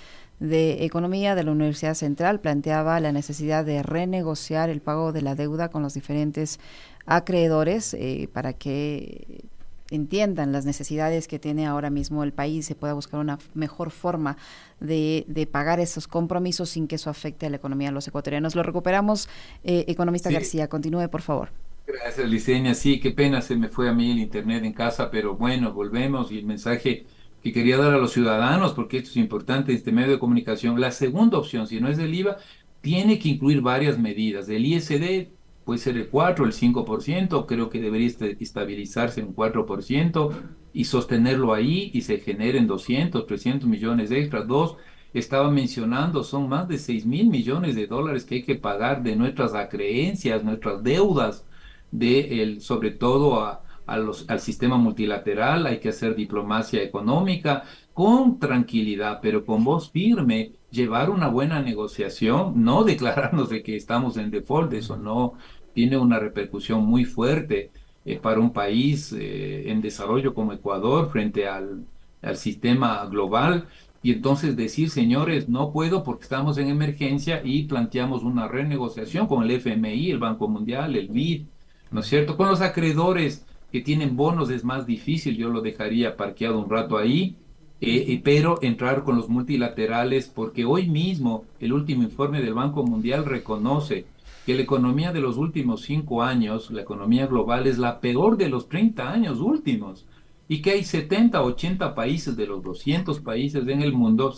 de 0.41 0.83
Economía 0.83 1.33
de 1.33 1.45
la 1.45 1.53
Universidad 1.53 1.93
Central, 1.93 2.41
planteaba 2.41 2.99
la 2.99 3.13
necesidad 3.13 3.63
de 3.63 3.83
renegociar 3.83 4.69
el 4.69 4.81
pago 4.81 5.13
de 5.13 5.21
la 5.21 5.35
deuda 5.35 5.69
con 5.69 5.81
los 5.81 5.93
diferentes 5.93 6.59
acreedores 7.05 7.93
eh, 7.93 8.27
para 8.33 8.51
que 8.51 9.45
entiendan 9.91 10.51
las 10.51 10.65
necesidades 10.65 11.27
que 11.27 11.39
tiene 11.39 11.67
ahora 11.67 11.89
mismo 11.89 12.23
el 12.23 12.33
país, 12.33 12.65
se 12.65 12.75
pueda 12.75 12.93
buscar 12.93 13.19
una 13.19 13.37
mejor 13.53 13.91
forma 13.91 14.37
de, 14.79 15.25
de 15.27 15.45
pagar 15.45 15.79
esos 15.79 16.07
compromisos 16.07 16.69
sin 16.69 16.87
que 16.87 16.95
eso 16.95 17.09
afecte 17.09 17.45
a 17.45 17.49
la 17.49 17.57
economía 17.57 17.89
de 17.89 17.93
los 17.93 18.07
ecuatorianos. 18.07 18.55
Lo 18.55 18.63
recuperamos, 18.63 19.29
eh, 19.63 19.85
economista 19.87 20.31
García, 20.31 20.67
continúe 20.67 21.09
por 21.09 21.21
favor. 21.21 21.49
Gracias, 21.87 22.27
Liceña. 22.27 22.73
Sí, 22.73 22.99
qué 22.99 23.11
pena 23.11 23.41
se 23.41 23.55
me 23.55 23.69
fue 23.69 23.89
a 23.89 23.93
mí 23.93 24.11
el 24.11 24.19
internet 24.19 24.63
en 24.63 24.73
casa, 24.73 25.11
pero 25.11 25.35
bueno, 25.35 25.71
volvemos 25.71 26.31
y 26.31 26.39
el 26.39 26.45
mensaje 26.45 27.05
que 27.43 27.53
quería 27.53 27.77
dar 27.77 27.93
a 27.93 27.97
los 27.97 28.11
ciudadanos, 28.11 28.73
porque 28.73 28.97
esto 28.97 29.11
es 29.11 29.17
importante, 29.17 29.71
este 29.71 29.91
medio 29.91 30.13
de 30.13 30.19
comunicación. 30.19 30.81
La 30.81 30.91
segunda 30.91 31.37
opción, 31.37 31.67
si 31.67 31.79
no 31.79 31.89
es 31.89 31.97
del 31.97 32.13
IVA, 32.13 32.37
tiene 32.81 33.19
que 33.19 33.29
incluir 33.29 33.61
varias 33.61 33.99
medidas. 33.99 34.47
Del 34.47 34.65
ISD 34.65 35.27
puede 35.65 35.79
ser 35.79 35.97
el 35.97 36.07
4, 36.07 36.45
el 36.45 36.53
5%, 36.53 37.45
creo 37.47 37.69
que 37.69 37.81
debería 37.81 38.07
estabilizarse 38.39 39.19
en 39.19 39.27
un 39.27 39.35
4% 39.35 40.31
y 40.73 40.85
sostenerlo 40.85 41.53
ahí 41.53 41.89
y 41.93 42.01
se 42.01 42.19
generen 42.19 42.67
200, 42.67 43.25
300 43.25 43.67
millones 43.67 44.11
extras. 44.11 44.47
Dos, 44.47 44.77
estaba 45.13 45.49
mencionando, 45.49 46.23
son 46.23 46.47
más 46.49 46.67
de 46.67 46.77
6 46.77 47.05
mil 47.05 47.27
millones 47.29 47.75
de 47.75 47.87
dólares 47.87 48.25
que 48.25 48.35
hay 48.35 48.43
que 48.43 48.55
pagar 48.55 49.01
de 49.01 49.15
nuestras 49.15 49.53
acreencias, 49.55 50.43
nuestras 50.43 50.83
deudas, 50.83 51.45
de 51.91 52.43
el, 52.43 52.61
sobre 52.61 52.91
todo 52.91 53.39
a, 53.39 53.63
a 53.87 53.97
los, 53.97 54.29
al 54.29 54.39
sistema 54.39 54.77
multilateral, 54.77 55.65
hay 55.65 55.79
que 55.79 55.89
hacer 55.89 56.15
diplomacia 56.15 56.81
económica 56.83 57.63
con 57.93 58.39
tranquilidad, 58.39 59.19
pero 59.21 59.45
con 59.45 59.63
voz 59.63 59.89
firme, 59.91 60.51
llevar 60.75 61.09
una 61.09 61.27
buena 61.27 61.61
negociación, 61.61 62.63
no 62.63 62.83
declararnos 62.93 63.49
de 63.49 63.63
que 63.63 63.75
estamos 63.75 64.17
en 64.17 64.31
default, 64.31 64.73
eso 64.73 64.97
no 64.97 65.33
tiene 65.73 65.97
una 65.97 66.19
repercusión 66.19 66.85
muy 66.85 67.05
fuerte 67.05 67.71
eh, 68.05 68.17
para 68.17 68.39
un 68.39 68.53
país 68.53 69.13
eh, 69.13 69.71
en 69.71 69.81
desarrollo 69.81 70.33
como 70.33 70.53
Ecuador 70.53 71.09
frente 71.09 71.47
al, 71.47 71.85
al 72.21 72.37
sistema 72.37 73.05
global. 73.07 73.67
Y 74.03 74.11
entonces 74.11 74.55
decir, 74.55 74.89
señores, 74.91 75.49
no 75.49 75.71
puedo 75.71 76.03
porque 76.03 76.23
estamos 76.23 76.57
en 76.59 76.67
emergencia 76.69 77.41
y 77.43 77.63
planteamos 77.63 78.23
una 78.23 78.47
renegociación 78.47 79.27
con 79.27 79.43
el 79.43 79.51
FMI, 79.51 80.11
el 80.11 80.19
Banco 80.19 80.47
Mundial, 80.47 80.95
el 80.95 81.07
BID, 81.07 81.47
¿no 81.91 82.01
es 82.01 82.07
cierto? 82.07 82.37
Con 82.37 82.47
los 82.49 82.61
acreedores 82.61 83.45
que 83.71 83.81
tienen 83.81 84.15
bonos 84.15 84.49
es 84.51 84.63
más 84.63 84.85
difícil, 84.85 85.35
yo 85.37 85.49
lo 85.49 85.61
dejaría 85.61 86.15
parqueado 86.15 86.59
un 86.59 86.69
rato 86.69 86.97
ahí, 86.97 87.35
eh, 87.81 88.21
pero 88.23 88.59
entrar 88.61 89.03
con 89.03 89.17
los 89.17 89.29
multilaterales, 89.29 90.27
porque 90.27 90.65
hoy 90.65 90.87
mismo 90.87 91.45
el 91.59 91.73
último 91.73 92.03
informe 92.03 92.41
del 92.41 92.53
Banco 92.53 92.83
Mundial 92.83 93.25
reconoce 93.25 94.05
que 94.45 94.53
la 94.55 94.61
economía 94.61 95.11
de 95.11 95.21
los 95.21 95.37
últimos 95.37 95.81
cinco 95.81 96.21
años, 96.21 96.69
la 96.71 96.81
economía 96.81 97.25
global, 97.27 97.67
es 97.67 97.77
la 97.77 97.99
peor 97.99 98.37
de 98.37 98.49
los 98.49 98.69
30 98.69 99.11
años 99.11 99.39
últimos, 99.39 100.05
y 100.47 100.61
que 100.61 100.71
hay 100.71 100.83
70, 100.83 101.41
80 101.41 101.95
países 101.95 102.37
de 102.37 102.45
los 102.45 102.63
200 102.63 103.19
países 103.21 103.67
en 103.67 103.81
el 103.81 103.93
mundo, 103.93 104.35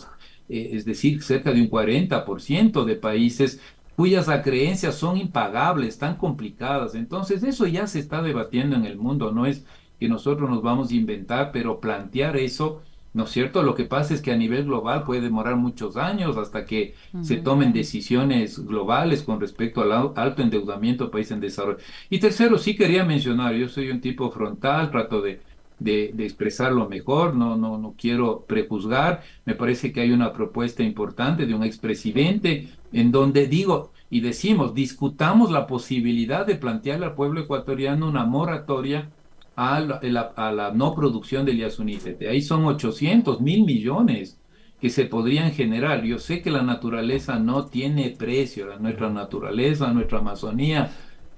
eh, 0.48 0.70
es 0.72 0.84
decir, 0.84 1.22
cerca 1.22 1.52
de 1.52 1.60
un 1.60 1.68
40% 1.68 2.84
de 2.84 2.96
países 2.96 3.60
cuyas 3.96 4.28
acreencias 4.28 4.94
son 4.94 5.18
impagables, 5.18 5.98
tan 5.98 6.16
complicadas. 6.16 6.94
Entonces, 6.94 7.42
eso 7.42 7.66
ya 7.66 7.86
se 7.86 7.98
está 7.98 8.22
debatiendo 8.22 8.76
en 8.76 8.84
el 8.86 8.96
mundo, 8.96 9.32
no 9.32 9.44
es 9.44 9.64
que 9.98 10.08
nosotros 10.08 10.48
nos 10.48 10.62
vamos 10.62 10.90
a 10.90 10.94
inventar, 10.94 11.50
pero 11.52 11.80
plantear 11.80 12.36
eso, 12.36 12.80
¿no 13.14 13.24
es 13.24 13.30
cierto? 13.30 13.62
Lo 13.62 13.74
que 13.74 13.84
pasa 13.84 14.14
es 14.14 14.22
que 14.22 14.32
a 14.32 14.36
nivel 14.36 14.64
global 14.64 15.04
puede 15.04 15.22
demorar 15.22 15.56
muchos 15.56 15.96
años 15.96 16.36
hasta 16.36 16.64
que 16.64 16.94
se 17.22 17.36
tomen 17.36 17.72
decisiones 17.72 18.58
globales 18.64 19.22
con 19.22 19.40
respecto 19.40 19.80
al 19.80 20.12
alto 20.14 20.42
endeudamiento 20.42 21.04
de 21.04 21.10
países 21.10 21.32
en 21.32 21.40
desarrollo. 21.40 21.78
Y 22.10 22.18
tercero, 22.18 22.58
sí 22.58 22.76
quería 22.76 23.04
mencionar, 23.04 23.54
yo 23.54 23.68
soy 23.68 23.90
un 23.90 24.00
tipo 24.00 24.30
frontal, 24.30 24.90
trato 24.90 25.22
de, 25.22 25.40
de, 25.78 26.10
de, 26.14 26.24
expresarlo 26.24 26.88
mejor, 26.88 27.34
no, 27.34 27.56
no, 27.56 27.78
no 27.78 27.94
quiero 27.96 28.44
prejuzgar, 28.46 29.22
me 29.44 29.54
parece 29.54 29.92
que 29.92 30.00
hay 30.00 30.10
una 30.12 30.32
propuesta 30.32 30.82
importante 30.82 31.46
de 31.46 31.54
un 31.54 31.64
expresidente 31.64 32.68
en 32.92 33.12
donde 33.12 33.46
digo 33.46 33.92
y 34.10 34.20
decimos, 34.20 34.74
discutamos 34.74 35.50
la 35.50 35.66
posibilidad 35.66 36.46
de 36.46 36.54
plantearle 36.56 37.06
al 37.06 37.14
pueblo 37.14 37.40
ecuatoriano 37.40 38.08
una 38.08 38.24
moratoria 38.24 39.10
a 39.58 39.80
la, 39.80 40.72
no 40.72 40.94
producción 40.94 41.44
del 41.44 41.58
Yasunite. 41.58 42.28
Ahí 42.28 42.40
son 42.40 42.64
800 42.64 43.40
mil 43.40 43.64
millones 43.64 44.38
que 44.80 44.88
se 44.88 45.04
podrían 45.04 45.50
generar. 45.50 46.04
Yo 46.04 46.20
sé 46.20 46.42
que 46.42 46.52
la 46.52 46.62
naturaleza 46.62 47.40
no 47.40 47.66
tiene 47.66 48.10
precio, 48.10 48.68
nuestra 48.78 49.10
naturaleza, 49.10 49.92
nuestra 49.92 50.20
Amazonía, 50.20 50.92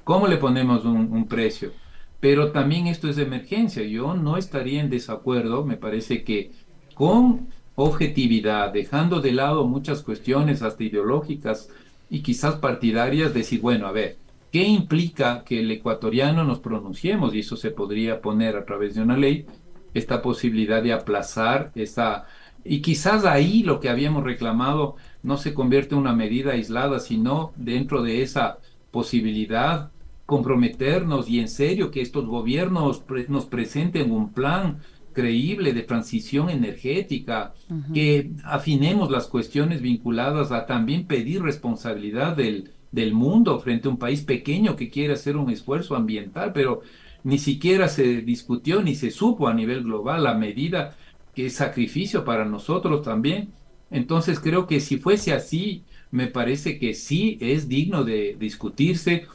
¿cómo 0.04 0.28
le 0.28 0.36
ponemos 0.36 0.84
un, 0.84 1.10
un 1.10 1.26
precio? 1.28 1.72
Pero 2.20 2.52
también 2.52 2.88
esto 2.88 3.08
es 3.08 3.16
de 3.16 3.22
emergencia. 3.22 3.82
Yo 3.84 4.12
no 4.14 4.36
estaría 4.36 4.82
en 4.82 4.90
desacuerdo, 4.90 5.64
me 5.64 5.78
parece 5.78 6.22
que 6.22 6.52
con 6.92 7.48
objetividad, 7.74 8.70
dejando 8.70 9.22
de 9.22 9.32
lado 9.32 9.66
muchas 9.66 10.02
cuestiones 10.02 10.60
hasta 10.60 10.84
ideológicas 10.84 11.70
y 12.10 12.20
quizás 12.20 12.56
partidarias, 12.56 13.32
decir, 13.32 13.62
bueno, 13.62 13.86
a 13.86 13.92
ver, 13.92 14.18
¿qué 14.50 14.64
implica 14.64 15.44
que 15.44 15.60
el 15.60 15.70
ecuatoriano 15.70 16.44
nos 16.44 16.60
pronunciemos? 16.60 17.34
Y 17.34 17.40
eso 17.40 17.56
se 17.56 17.70
podría 17.70 18.20
poner 18.20 18.56
a 18.56 18.64
través 18.64 18.94
de 18.94 19.02
una 19.02 19.16
ley, 19.16 19.46
esta 19.94 20.22
posibilidad 20.22 20.82
de 20.82 20.92
aplazar 20.92 21.72
esa... 21.74 22.26
Y 22.62 22.82
quizás 22.82 23.24
ahí 23.24 23.62
lo 23.62 23.80
que 23.80 23.88
habíamos 23.88 24.22
reclamado 24.22 24.96
no 25.22 25.38
se 25.38 25.54
convierte 25.54 25.94
en 25.94 26.00
una 26.02 26.14
medida 26.14 26.52
aislada, 26.52 27.00
sino 27.00 27.52
dentro 27.56 28.02
de 28.02 28.22
esa 28.22 28.58
posibilidad 28.90 29.90
comprometernos 30.26 31.28
y 31.28 31.40
en 31.40 31.48
serio 31.48 31.90
que 31.90 32.02
estos 32.02 32.26
gobiernos 32.26 33.02
nos 33.28 33.46
presenten 33.46 34.12
un 34.12 34.32
plan 34.32 34.78
creíble 35.12 35.72
de 35.72 35.82
transición 35.82 36.50
energética, 36.50 37.54
que 37.92 38.30
afinemos 38.44 39.10
las 39.10 39.26
cuestiones 39.26 39.80
vinculadas 39.82 40.52
a 40.52 40.66
también 40.66 41.06
pedir 41.06 41.42
responsabilidad 41.42 42.36
del, 42.36 42.70
del 42.92 43.14
mundo 43.14 43.60
frente 43.60 43.88
a 43.88 43.90
un 43.90 43.98
país 43.98 44.22
pequeño 44.22 44.76
que 44.76 44.90
quiere 44.90 45.14
hacer 45.14 45.36
un 45.36 45.50
esfuerzo 45.50 45.96
ambiental, 45.96 46.52
pero 46.52 46.82
ni 47.22 47.38
siquiera 47.38 47.88
se 47.88 48.22
discutió 48.22 48.82
ni 48.82 48.94
se 48.94 49.10
supo 49.10 49.48
a 49.48 49.54
nivel 49.54 49.82
global 49.84 50.24
la 50.24 50.34
medida 50.34 50.96
que 51.34 51.46
es 51.46 51.54
sacrificio 51.54 52.24
para 52.24 52.44
nosotros 52.44 53.02
también. 53.02 53.52
Entonces 53.90 54.40
creo 54.40 54.66
que 54.66 54.80
si 54.80 54.98
fuese 54.98 55.32
así, 55.32 55.84
me 56.10 56.26
parece 56.28 56.78
que 56.78 56.94
sí 56.94 57.38
es 57.40 57.68
digno 57.68 58.04
de 58.04 58.36
discutirse 58.38 59.26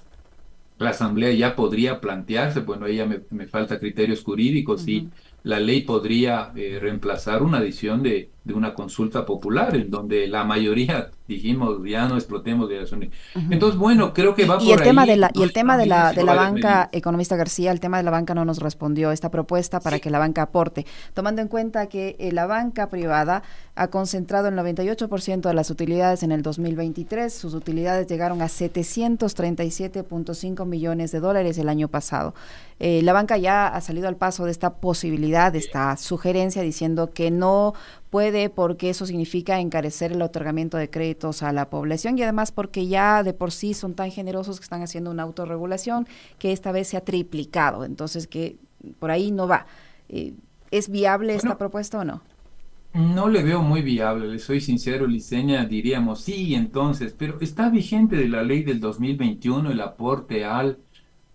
la 0.78 0.90
Asamblea 0.92 1.32
ya 1.34 1.56
podría 1.56 2.02
plantearse, 2.02 2.60
bueno, 2.62 2.86
ella 2.88 3.06
me, 3.06 3.22
me 3.30 3.48
falta 3.48 3.80
criterios 3.80 4.24
jurídicos 4.24 4.88
y 4.88 5.10
la 5.44 5.60
ley 5.60 5.82
podría 5.84 6.52
eh, 6.56 6.80
reemplazar 6.82 7.44
una 7.44 7.60
adición 7.60 8.04
de, 8.04 8.35
de, 8.46 8.54
una 8.54 8.74
consulta 8.74 9.26
popular, 9.26 9.76
en 9.76 9.92
donde 9.92 10.28
la 10.28 10.46
mayoría 10.46 11.10
dijimos 11.28 11.80
ya 11.86 12.08
no 12.08 12.16
explotemos 12.16 12.70
de 12.70 12.80
uh 12.80 12.86
Entonces, 13.50 13.78
bueno, 13.78 14.14
creo 14.14 14.34
que 14.36 14.46
va 14.46 14.58
y 14.62 14.70
por 14.70 14.78
el 14.78 14.84
tema 14.84 15.06
de 15.06 15.18
la 15.18 15.30
Y 15.34 15.42
el 15.42 15.52
tema 15.52 15.78
de 15.78 15.88
la, 15.88 16.14
de 16.14 16.24
la 16.24 16.36
banca, 16.36 16.88
economista 16.92 17.36
García, 17.36 17.72
el 17.72 17.80
tema 17.80 17.98
de 17.98 18.04
la 18.04 18.12
banca 18.12 18.36
no 18.36 18.46
nos 18.46 18.60
respondió 18.60 19.12
esta 19.12 19.30
propuesta 19.30 19.80
para 19.80 19.98
Sí. 19.98 20.02
que 20.02 20.10
la 20.10 20.20
banca 20.20 20.44
aporte, 20.44 20.86
tomando 21.14 21.42
en 21.42 21.50
cuenta 21.50 21.88
que 21.88 22.16
eh, 22.20 22.32
la 22.32 22.46
banca 22.46 22.88
privada 22.90 23.44
ha 23.76 23.88
concentrado 23.88 24.48
el 24.48 24.56
98% 24.56 25.42
de 25.42 25.54
las 25.54 25.70
utilidades 25.70 26.24
en 26.24 26.32
el 26.32 26.44
2023, 26.44 27.34
sus 27.34 27.54
utilidades 27.54 28.08
llegaron 28.08 28.42
a 28.42 28.46
737.5 28.46 30.66
millones 30.66 31.12
de 31.12 31.20
dólares 31.20 31.58
el 31.58 31.68
año 31.68 31.88
pasado. 31.88 32.34
Eh, 32.80 33.02
la 33.04 33.14
banca 33.14 33.38
ya 33.38 33.68
ha 33.68 33.80
salido 33.82 34.08
al 34.10 34.18
paso 34.18 34.46
de 34.46 34.52
esta 34.52 34.76
posibilidad 34.76 35.26
claridad 35.26 35.56
esta 35.56 35.98
sugerencia 35.98 36.62
diciendo 36.62 37.12
que 37.14 37.32
no 37.32 37.74
puede 38.10 38.50
porque 38.50 38.90
eso 38.90 39.06
significa 39.06 39.60
encarecer 39.60 40.12
el 40.12 40.22
otorgamiento 40.22 40.78
de 40.78 40.90
créditos 40.90 41.44
a 41.44 41.52
la 41.52 41.70
población 41.70 42.18
y 42.18 42.24
además 42.24 42.52
porque 42.52 42.88
ya 42.88 43.24
de 43.24 43.34
por 43.34 43.52
sí 43.52 43.74
son 43.74 43.94
tan 43.94 44.12
generosos 44.12 44.60
que 44.60 44.64
están 44.64 44.82
haciendo 44.82 45.12
una 45.12 45.24
autorregulación 45.24 46.08
que 46.40 46.52
esta 46.52 46.72
vez 46.72 46.88
se 46.88 46.98
ha 46.98 47.02
triplicado. 47.02 47.86
Entonces, 47.86 48.28
que 48.28 48.58
por 49.00 49.12
ahí 49.12 49.32
no 49.32 49.48
va. 49.48 49.66
Eh, 50.10 50.34
¿Es 50.72 50.90
viable 50.90 51.36
esta 51.36 51.58
propuesta 51.58 52.00
o 52.00 52.04
no? 52.04 52.22
No 52.94 53.28
le 53.28 53.44
veo 53.44 53.62
muy 53.62 53.82
viable, 53.82 54.28
le 54.28 54.40
soy 54.40 54.62
sincero, 54.62 55.06
Liceña, 55.06 55.66
diríamos 55.66 56.22
sí, 56.22 56.56
entonces, 56.56 57.14
pero 57.18 57.42
está 57.42 57.70
vigente 57.70 58.16
de 58.16 58.30
la 58.30 58.42
ley 58.42 58.64
del 58.64 58.80
2021 58.80 59.72
el 59.72 59.82
aporte 59.82 60.46
al 60.46 60.80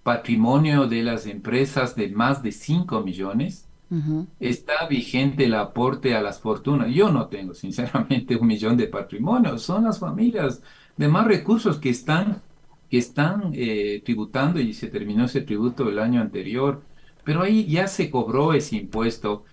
patrimonio 0.02 0.87
de 0.87 1.02
las 1.02 1.26
empresas 1.26 1.94
de 1.96 2.09
más 2.09 2.42
de 2.42 2.52
5 2.52 3.02
millones. 3.02 3.68
Está 4.38 4.87
vigente 4.88 5.46
el 5.46 5.55
aporte 5.55 6.14
a 6.14 6.22
las 6.22 6.40
fortunas. 6.40 6.92
Yo 6.94 7.11
no 7.11 7.26
tengo, 7.26 7.55
sinceramente, 7.55 8.37
un 8.37 8.46
millón 8.46 8.76
de 8.76 8.87
patrimonio. 8.87 9.59
Son 9.59 9.85
las 9.85 9.98
familias 9.98 10.62
de 10.96 11.09
más 11.09 11.26
recursos 11.26 11.79
que 11.79 11.90
están, 11.90 12.40
que 12.88 12.98
están 12.98 13.50
eh, 13.53 14.00
tributando 14.05 14.61
y 14.61 14.72
se 14.74 14.87
terminó 14.87 15.24
ese 15.24 15.40
tributo 15.40 15.88
el 15.88 15.98
año 15.98 16.20
anterior. 16.20 16.83
Pero 17.24 17.42
ahí 17.42 17.66
ya 17.66 17.88
se 17.88 18.11
cobró 18.11 18.53
ese 18.53 18.76
impuesto. 18.76 19.44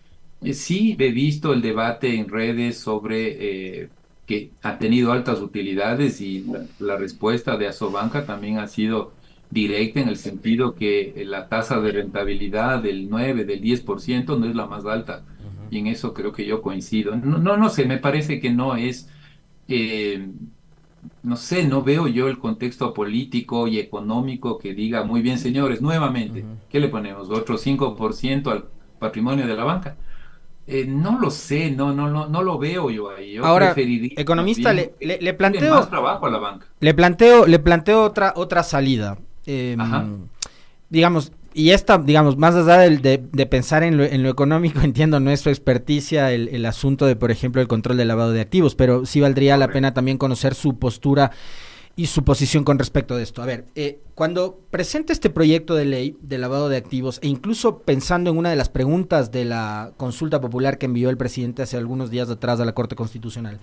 Eh, 0.42 0.54
sí 0.54 0.96
he 1.00 1.12
visto 1.12 1.52
el 1.54 1.62
debate 1.62 2.16
en 2.16 2.30
redes 2.30 2.78
sobre 2.78 3.82
eh, 3.82 3.90
que 4.28 4.52
ha 4.62 4.78
tenido 4.78 5.14
altas 5.14 5.40
utilidades 5.42 6.22
y 6.22 6.46
la, 6.80 6.98
respuesta 6.98 7.58
de 7.58 7.68
Asobanca 7.68 8.26
también 8.26 8.60
ha 8.60 8.68
sido 8.68 9.14
directa 9.50 10.02
en 10.02 10.10
el 10.10 10.18
sentido 10.18 10.76
que 10.76 11.24
la 11.26 11.48
tasa 11.48 11.80
de 11.80 11.92
rentabilidad 11.92 12.82
del 12.82 13.10
9, 13.10 13.46
del 13.46 13.62
10% 13.62 14.38
no 14.38 14.46
es 14.46 14.56
la 14.56 14.66
más 14.66 14.86
alta. 14.86 15.24
Y 15.70 15.80
en 15.80 15.88
eso 15.88 16.14
creo 16.14 16.32
que 16.32 16.46
yo 16.46 16.62
coincido. 16.62 17.16
No, 17.16 17.38
no, 17.38 17.58
no 17.58 17.70
sé, 17.70 17.86
me 17.86 17.98
parece 17.98 18.40
que 18.40 18.50
no 18.50 18.76
es, 18.76 19.10
eh, 19.68 20.30
no 21.24 21.36
sé, 21.36 21.66
no 21.66 21.84
veo 21.84 22.08
yo 22.08 22.28
el 22.30 22.40
contexto 22.40 22.94
político 22.94 23.68
y 23.68 23.80
económico 23.80 24.58
que 24.58 24.74
diga, 24.74 25.04
muy 25.04 25.22
bien 25.22 25.38
señores, 25.38 25.82
nuevamente, 25.82 26.46
¿qué 26.70 26.80
le 26.80 26.88
ponemos? 26.88 27.30
¿Otro 27.30 27.58
5% 27.58 28.52
al 28.52 28.66
patrimonio 29.00 29.46
de 29.46 29.56
la 29.56 29.64
banca? 29.66 29.98
Eh, 30.70 30.86
no 30.86 31.18
lo 31.20 31.32
sé, 31.32 31.72
no, 31.72 31.94
no, 31.94 32.10
no, 32.10 32.28
no 32.28 32.44
lo 32.44 32.58
veo 32.58 32.90
yo 32.90 33.10
ahí. 33.10 33.38
Ahora, 33.38 33.74
economista, 33.76 34.74
le, 34.74 34.94
le, 35.00 35.34
planteo 35.34 35.76
más 35.76 35.90
trabajo 35.90 36.26
a 36.26 36.30
la 36.30 36.40
banca. 36.40 36.68
Le 36.82 36.94
planteo, 36.94 37.46
le 37.46 37.60
planteo 37.60 38.04
otra, 38.04 38.34
otra 38.36 38.64
salida. 38.64 39.18
Em, 39.48 40.28
digamos, 40.90 41.32
y 41.54 41.72
esta, 41.72 41.98
digamos, 41.98 42.38
más 42.38 42.54
allá 42.54 42.78
de, 42.78 43.18
de, 43.32 43.46
pensar 43.48 43.82
en 43.82 43.98
lo, 43.98 44.04
en 44.04 44.22
lo, 44.22 44.30
económico, 44.30 44.80
entiendo 44.84 45.20
nuestra 45.20 45.52
experticia, 45.52 46.32
el, 46.32 46.50
el, 46.50 46.66
asunto 46.68 47.08
de, 47.08 47.16
por 47.16 47.32
ejemplo, 47.32 47.62
el 47.62 47.68
control 47.68 47.98
del 47.98 48.10
lavado 48.10 48.32
de 48.32 48.42
activos, 48.42 48.76
pero 48.76 49.08
sí 49.08 49.22
valdría 49.22 49.58
la 49.58 49.70
pena 49.70 49.94
también 49.94 50.20
conocer 50.20 50.54
su 50.54 50.78
postura 50.78 51.32
y 51.98 52.06
su 52.06 52.24
posición 52.24 52.64
con 52.64 52.78
respecto 52.78 53.18
de 53.18 53.24
esto. 53.24 53.42
A 53.42 53.48
ver, 53.48 53.66
eh, 53.74 54.00
cuando 54.14 54.62
presenta 54.70 55.12
este 55.12 55.32
proyecto 55.32 55.74
de 55.74 55.86
ley 55.86 56.16
de 56.22 56.38
lavado 56.38 56.70
de 56.70 56.78
activos 56.78 57.20
e 57.24 57.28
incluso 57.28 57.80
pensando 57.80 58.30
en 58.30 58.38
una 58.38 58.52
de 58.52 58.56
las 58.56 58.70
preguntas 58.70 59.32
de 59.32 59.46
la 59.46 59.94
consulta 59.98 60.40
popular 60.40 60.78
que 60.78 60.86
envió 60.86 61.10
el 61.10 61.18
presidente 61.18 61.64
hace 61.64 61.76
algunos 61.76 62.12
días 62.12 62.30
atrás 62.30 62.60
a 62.60 62.66
la 62.66 62.74
Corte 62.74 62.96
Constitucional, 62.96 63.60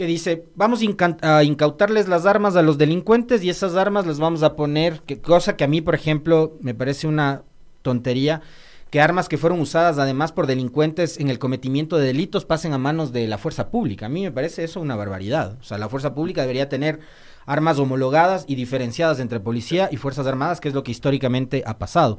que 0.00 0.06
dice, 0.06 0.46
vamos 0.54 0.80
a 1.20 1.44
incautarles 1.44 2.08
las 2.08 2.24
armas 2.24 2.56
a 2.56 2.62
los 2.62 2.78
delincuentes 2.78 3.44
y 3.44 3.50
esas 3.50 3.74
armas 3.74 4.06
las 4.06 4.18
vamos 4.18 4.42
a 4.42 4.56
poner, 4.56 5.02
que 5.02 5.20
cosa 5.20 5.58
que 5.58 5.64
a 5.64 5.68
mí, 5.68 5.82
por 5.82 5.94
ejemplo, 5.94 6.56
me 6.62 6.74
parece 6.74 7.06
una 7.06 7.42
tontería, 7.82 8.40
que 8.88 9.02
armas 9.02 9.28
que 9.28 9.36
fueron 9.36 9.60
usadas 9.60 9.98
además 9.98 10.32
por 10.32 10.46
delincuentes 10.46 11.20
en 11.20 11.28
el 11.28 11.38
cometimiento 11.38 11.98
de 11.98 12.06
delitos 12.06 12.46
pasen 12.46 12.72
a 12.72 12.78
manos 12.78 13.12
de 13.12 13.28
la 13.28 13.36
fuerza 13.36 13.68
pública. 13.68 14.06
A 14.06 14.08
mí 14.08 14.22
me 14.22 14.32
parece 14.32 14.64
eso 14.64 14.80
una 14.80 14.96
barbaridad. 14.96 15.58
O 15.60 15.64
sea, 15.64 15.76
la 15.76 15.90
fuerza 15.90 16.14
pública 16.14 16.40
debería 16.40 16.70
tener 16.70 17.00
armas 17.44 17.78
homologadas 17.78 18.46
y 18.48 18.54
diferenciadas 18.54 19.20
entre 19.20 19.38
policía 19.38 19.90
y 19.92 19.98
Fuerzas 19.98 20.26
Armadas, 20.26 20.60
que 20.60 20.68
es 20.68 20.74
lo 20.74 20.82
que 20.82 20.92
históricamente 20.92 21.62
ha 21.66 21.76
pasado. 21.76 22.16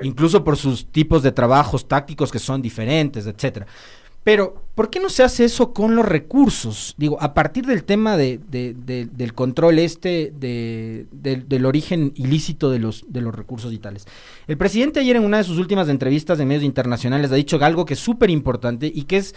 Incluso 0.00 0.44
por 0.44 0.56
sus 0.56 0.90
tipos 0.90 1.22
de 1.22 1.32
trabajos 1.32 1.88
tácticos 1.88 2.32
que 2.32 2.38
son 2.38 2.62
diferentes, 2.62 3.26
etcétera. 3.26 3.66
Pero, 4.28 4.62
¿por 4.74 4.90
qué 4.90 5.00
no 5.00 5.08
se 5.08 5.22
hace 5.22 5.46
eso 5.46 5.72
con 5.72 5.96
los 5.96 6.04
recursos? 6.04 6.94
Digo, 6.98 7.16
a 7.18 7.32
partir 7.32 7.64
del 7.64 7.82
tema 7.82 8.18
de, 8.18 8.38
del 8.46 9.32
control 9.32 9.78
este, 9.78 10.34
del 10.36 11.64
origen 11.64 12.12
ilícito 12.14 12.70
de 12.70 12.78
los, 12.78 13.06
de 13.08 13.22
los 13.22 13.34
recursos 13.34 13.70
vitales. 13.70 14.04
El 14.46 14.58
presidente 14.58 15.00
ayer 15.00 15.16
en 15.16 15.24
una 15.24 15.38
de 15.38 15.44
sus 15.44 15.56
últimas 15.56 15.88
entrevistas 15.88 16.36
de 16.36 16.44
medios 16.44 16.62
internacionales 16.64 17.32
ha 17.32 17.36
dicho 17.36 17.58
algo 17.62 17.86
que 17.86 17.94
es 17.94 18.00
súper 18.00 18.28
importante 18.28 18.92
y 18.94 19.04
que 19.04 19.16
es 19.16 19.34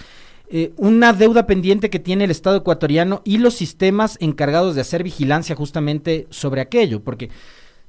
eh, 0.49 0.73
una 0.75 1.13
deuda 1.13 1.47
pendiente 1.47 1.89
que 1.89 1.99
tiene 1.99 2.25
el 2.25 2.31
Estado 2.31 2.57
ecuatoriano 2.57 3.21
y 3.23 3.37
los 3.37 3.53
sistemas 3.53 4.17
encargados 4.19 4.75
de 4.75 4.81
hacer 4.81 5.03
vigilancia 5.03 5.55
justamente 5.55 6.27
sobre 6.31 6.59
aquello, 6.59 7.01
porque 7.01 7.29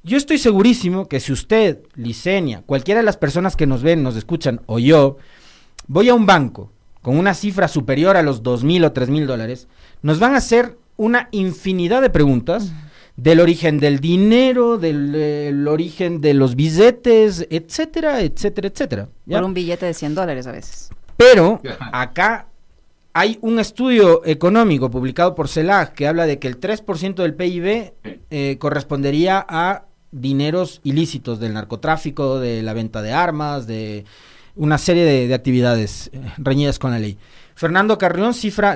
yo 0.03 0.15
estoy 0.15 0.37
segurísimo 0.37 1.09
que 1.09 1.19
si 1.19 1.33
usted, 1.33 1.79
Licenia, 1.95 2.61
cualquiera 2.65 3.01
de 3.01 3.05
las 3.05 3.17
personas 3.17 3.57
que 3.57 3.67
nos 3.67 3.83
ven, 3.83 4.03
nos 4.03 4.15
escuchan, 4.15 4.61
o 4.67 4.79
yo, 4.79 5.17
voy 5.87 6.07
a 6.07 6.13
un 6.13 6.25
banco 6.25 6.71
con 7.03 7.17
una 7.17 7.35
cifra 7.35 7.67
superior 7.67 8.17
a 8.17 8.23
los 8.23 8.41
dos 8.41 8.63
mil 8.63 8.83
o 8.83 8.91
tres 8.91 9.09
mil 9.09 9.27
dólares, 9.27 9.67
nos 10.01 10.17
van 10.17 10.33
a 10.33 10.37
hacer 10.37 10.79
una 10.97 11.27
infinidad 11.31 12.01
de 12.01 12.09
preguntas 12.09 12.71
del 13.15 13.39
origen 13.39 13.77
del 13.77 13.99
dinero, 13.99 14.79
del 14.79 15.67
origen 15.67 16.21
de 16.21 16.33
los 16.33 16.55
billetes, 16.55 17.45
etcétera, 17.51 18.21
etcétera, 18.21 18.69
etcétera. 18.69 19.09
Por 19.29 19.43
un 19.43 19.53
billete 19.53 19.85
de 19.85 19.93
100 19.93 20.15
dólares 20.15 20.47
a 20.47 20.51
veces. 20.51 20.89
Pero 21.17 21.61
acá 21.91 22.47
hay 23.13 23.37
un 23.41 23.59
estudio 23.59 24.25
económico 24.25 24.89
publicado 24.89 25.35
por 25.35 25.47
CELAC 25.47 25.93
que 25.93 26.07
habla 26.07 26.25
de 26.25 26.39
que 26.39 26.47
el 26.47 26.59
3% 26.59 27.15
del 27.15 27.35
PIB 27.35 27.93
eh, 28.31 28.57
correspondería 28.59 29.45
a 29.47 29.85
dineros 30.11 30.79
ilícitos 30.83 31.39
del 31.39 31.53
narcotráfico, 31.53 32.39
de 32.39 32.63
la 32.63 32.73
venta 32.73 33.01
de 33.01 33.11
armas, 33.11 33.67
de 33.67 34.05
una 34.55 34.77
serie 34.77 35.03
de, 35.03 35.33
actividades 35.33 36.09
eh, 36.13 36.21
reñidas 36.37 36.79
con 36.79 36.91
la 36.91 36.99
ley. 36.99 37.17
Fernando 37.55 37.97
Carrión 37.97 38.33
cifra 38.33 38.75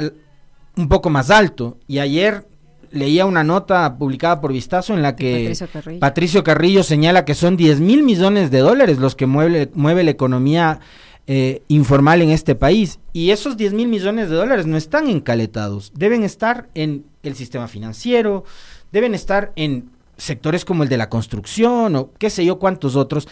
un 0.75 0.87
poco 0.87 1.09
más 1.09 1.29
alto 1.29 1.77
y 1.87 1.99
ayer 1.99 2.47
leía 2.91 3.25
una 3.25 3.43
nota 3.43 3.97
publicada 3.97 4.39
por 4.39 4.53
Vistazo 4.53 4.93
en 4.93 5.01
la 5.01 5.15
que 5.15 5.53
Patricio 5.99 6.43
Carrillo, 6.43 6.83
señala 6.83 7.25
que 7.25 7.35
son 7.35 7.57
10 7.57 7.79
mil 7.79 8.03
millones 8.03 8.51
de 8.51 8.59
dólares 8.59 8.97
los 8.97 9.15
que 9.15 9.25
mueve, 9.25 9.69
mueve 9.73 10.03
la 10.03 10.11
economía 10.11 10.79
eh, 11.27 11.63
informal 11.67 12.21
en 12.21 12.29
este 12.29 12.55
país. 12.55 12.99
Y 13.13 13.31
esos 13.31 13.57
10 13.57 13.73
mil 13.73 13.87
millones 13.87 14.29
de 14.29 14.35
dólares 14.35 14.65
no 14.65 14.77
están 14.77 15.09
encaletados, 15.09 15.91
deben 15.95 16.23
estar 16.23 16.69
en 16.73 17.05
el 17.23 17.35
sistema 17.35 17.67
financiero, 17.67 18.45
deben 18.91 19.13
estar 19.13 19.51
en 19.55 19.89
sectores 20.15 20.65
como 20.65 20.83
el 20.83 20.89
de 20.89 20.97
la 20.97 21.09
construcción 21.09 21.95
o 21.95 22.11
qué 22.17 22.29
sé 22.29 22.45
yo 22.45 22.59
cuántos 22.59 22.95
otros. 22.95 23.27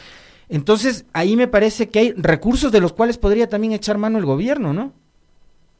Entonces, 0.50 1.06
ahí 1.14 1.36
me 1.36 1.48
parece 1.48 1.90
que 1.90 2.00
hay 2.00 2.12
recursos 2.14 2.72
de 2.72 2.82
los 2.82 2.94
cuales 2.94 3.18
podría 3.18 3.50
también 3.50 3.74
echar 3.74 3.98
mano 3.98 4.18
el 4.18 4.26
gobierno, 4.26 4.74
¿no? 4.74 4.94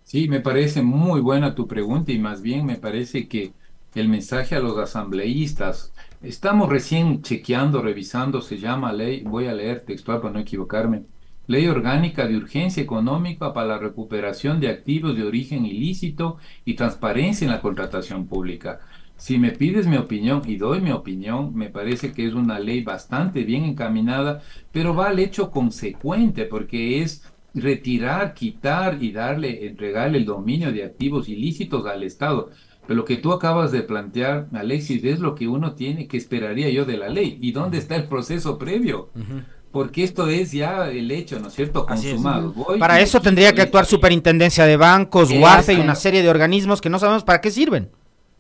Sí, 0.04 0.28
me 0.28 0.40
parece 0.40 0.82
muy 0.82 1.20
buena 1.20 1.56
tu 1.56 1.68
pregunta 1.68 2.12
y 2.12 2.20
más 2.20 2.42
bien 2.42 2.66
me 2.66 2.76
parece 2.76 3.28
que 3.28 3.54
el 3.96 4.10
mensaje 4.10 4.56
a 4.56 4.60
los 4.60 4.78
asambleístas, 4.78 5.94
estamos 6.22 6.70
recién 6.70 7.22
chequeando, 7.22 7.82
revisando, 7.82 8.42
se 8.42 8.58
llama 8.58 8.92
ley, 8.92 9.24
voy 9.24 9.48
a 9.48 9.54
leer 9.54 9.86
textual 9.86 10.20
para 10.20 10.34
no 10.34 10.40
equivocarme, 10.40 11.04
Ley 11.48 11.68
Orgánica 11.68 12.28
de 12.28 12.38
Urgencia 12.38 12.82
Económica 12.82 13.54
para 13.54 13.68
la 13.68 13.78
Recuperación 13.78 14.60
de 14.60 14.70
Activos 14.70 15.16
de 15.16 15.24
Origen 15.24 15.66
Ilícito 15.66 16.38
y 16.66 16.74
Transparencia 16.74 17.46
en 17.46 17.52
la 17.52 17.62
Contratación 17.62 18.26
Pública. 18.26 18.80
Si 19.18 19.38
me 19.38 19.52
pides 19.52 19.88
mi 19.88 19.98
opinión 19.98 20.42
y 20.46 20.58
doy 20.58 20.82
mi 20.82 20.92
opinión, 20.92 21.56
me 21.56 21.70
parece 21.70 22.12
que 22.12 22.28
es 22.28 22.34
una 22.34 22.60
ley 22.60 22.84
bastante 22.84 23.44
bien 23.44 23.64
encaminada, 23.64 24.42
pero 24.72 24.94
va 24.94 25.08
al 25.08 25.20
hecho 25.20 25.52
consecuente, 25.52 26.46
porque 26.46 27.02
es 27.02 27.24
retirar, 27.54 28.34
quitar 28.34 29.02
y 29.02 29.12
darle, 29.12 29.68
entregarle 29.68 30.18
el 30.18 30.26
dominio 30.26 30.72
de 30.72 30.84
activos 30.84 31.30
ilícitos 31.30 31.86
al 31.86 32.04
Estado. 32.04 32.50
Pero 32.86 32.98
lo 32.98 33.06
que 33.06 33.18
tú 33.18 33.32
acabas 33.32 33.72
de 33.72 33.82
plantear, 33.82 34.48
Alexis, 34.54 35.04
es 35.06 35.20
lo 35.20 35.34
que 35.34 35.48
uno 35.48 35.74
tiene 35.74 36.08
que 36.08 36.18
esperaría 36.18 36.70
yo 36.70 36.86
de 36.86 36.98
la 36.98 37.10
ley. 37.10 37.40
¿Y 37.42 37.52
dónde 37.52 37.78
está 37.78 37.96
el 37.96 38.08
proceso 38.08 38.58
previo? 38.58 39.10
porque 39.76 40.06
esto 40.06 40.30
es 40.30 40.54
ya 40.54 40.90
el 40.90 41.12
hecho, 41.12 41.38
¿no 41.38 41.50
es 41.50 41.54
cierto?, 41.54 41.86
consumado. 41.86 42.54
para 42.80 43.02
eso 43.02 43.20
tendría 43.20 43.52
que 43.52 43.62
actuar 43.62 43.86
Superintendencia 43.86 44.66
de 44.66 44.78
Bancos, 44.78 45.30
UAFE 45.30 45.74
y 45.74 45.82
una 45.82 45.96
serie 45.96 46.24
de 46.24 46.30
organismos 46.30 46.80
que 46.80 46.90
no 46.90 46.98
sabemos 46.98 47.26
para 47.26 47.42
qué 47.42 47.52
sirven. 47.52 47.90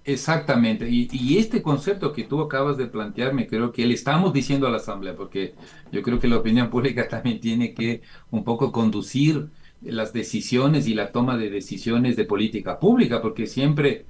Exactamente, 0.08 0.88
y, 0.88 1.38
este 1.40 1.64
concepto 1.64 2.14
que 2.14 2.26
tú 2.26 2.40
acabas 2.40 2.78
de 2.78 2.86
plantearme, 2.86 3.48
creo 3.48 3.72
que 3.72 3.88
le 3.88 3.96
estamos 3.96 4.34
diciendo 4.34 4.68
a 4.68 4.70
la 4.70 4.78
Asamblea, 4.78 5.16
porque 5.16 5.56
yo 5.92 6.04
creo 6.04 6.20
que 6.20 6.28
la 6.28 6.38
opinión 6.38 6.70
pública 6.70 7.08
también 7.10 7.40
tiene 7.40 7.74
que 7.74 8.02
un 8.30 8.44
poco 8.44 8.72
conducir 8.72 9.50
las 9.82 10.14
decisiones 10.14 10.88
y 10.88 10.94
la 10.94 11.12
toma 11.12 11.38
de 11.38 11.50
decisiones 11.50 12.16
de 12.16 12.26
política 12.26 12.80
pública, 12.80 13.20
porque 13.20 13.48
siempre 13.48 14.06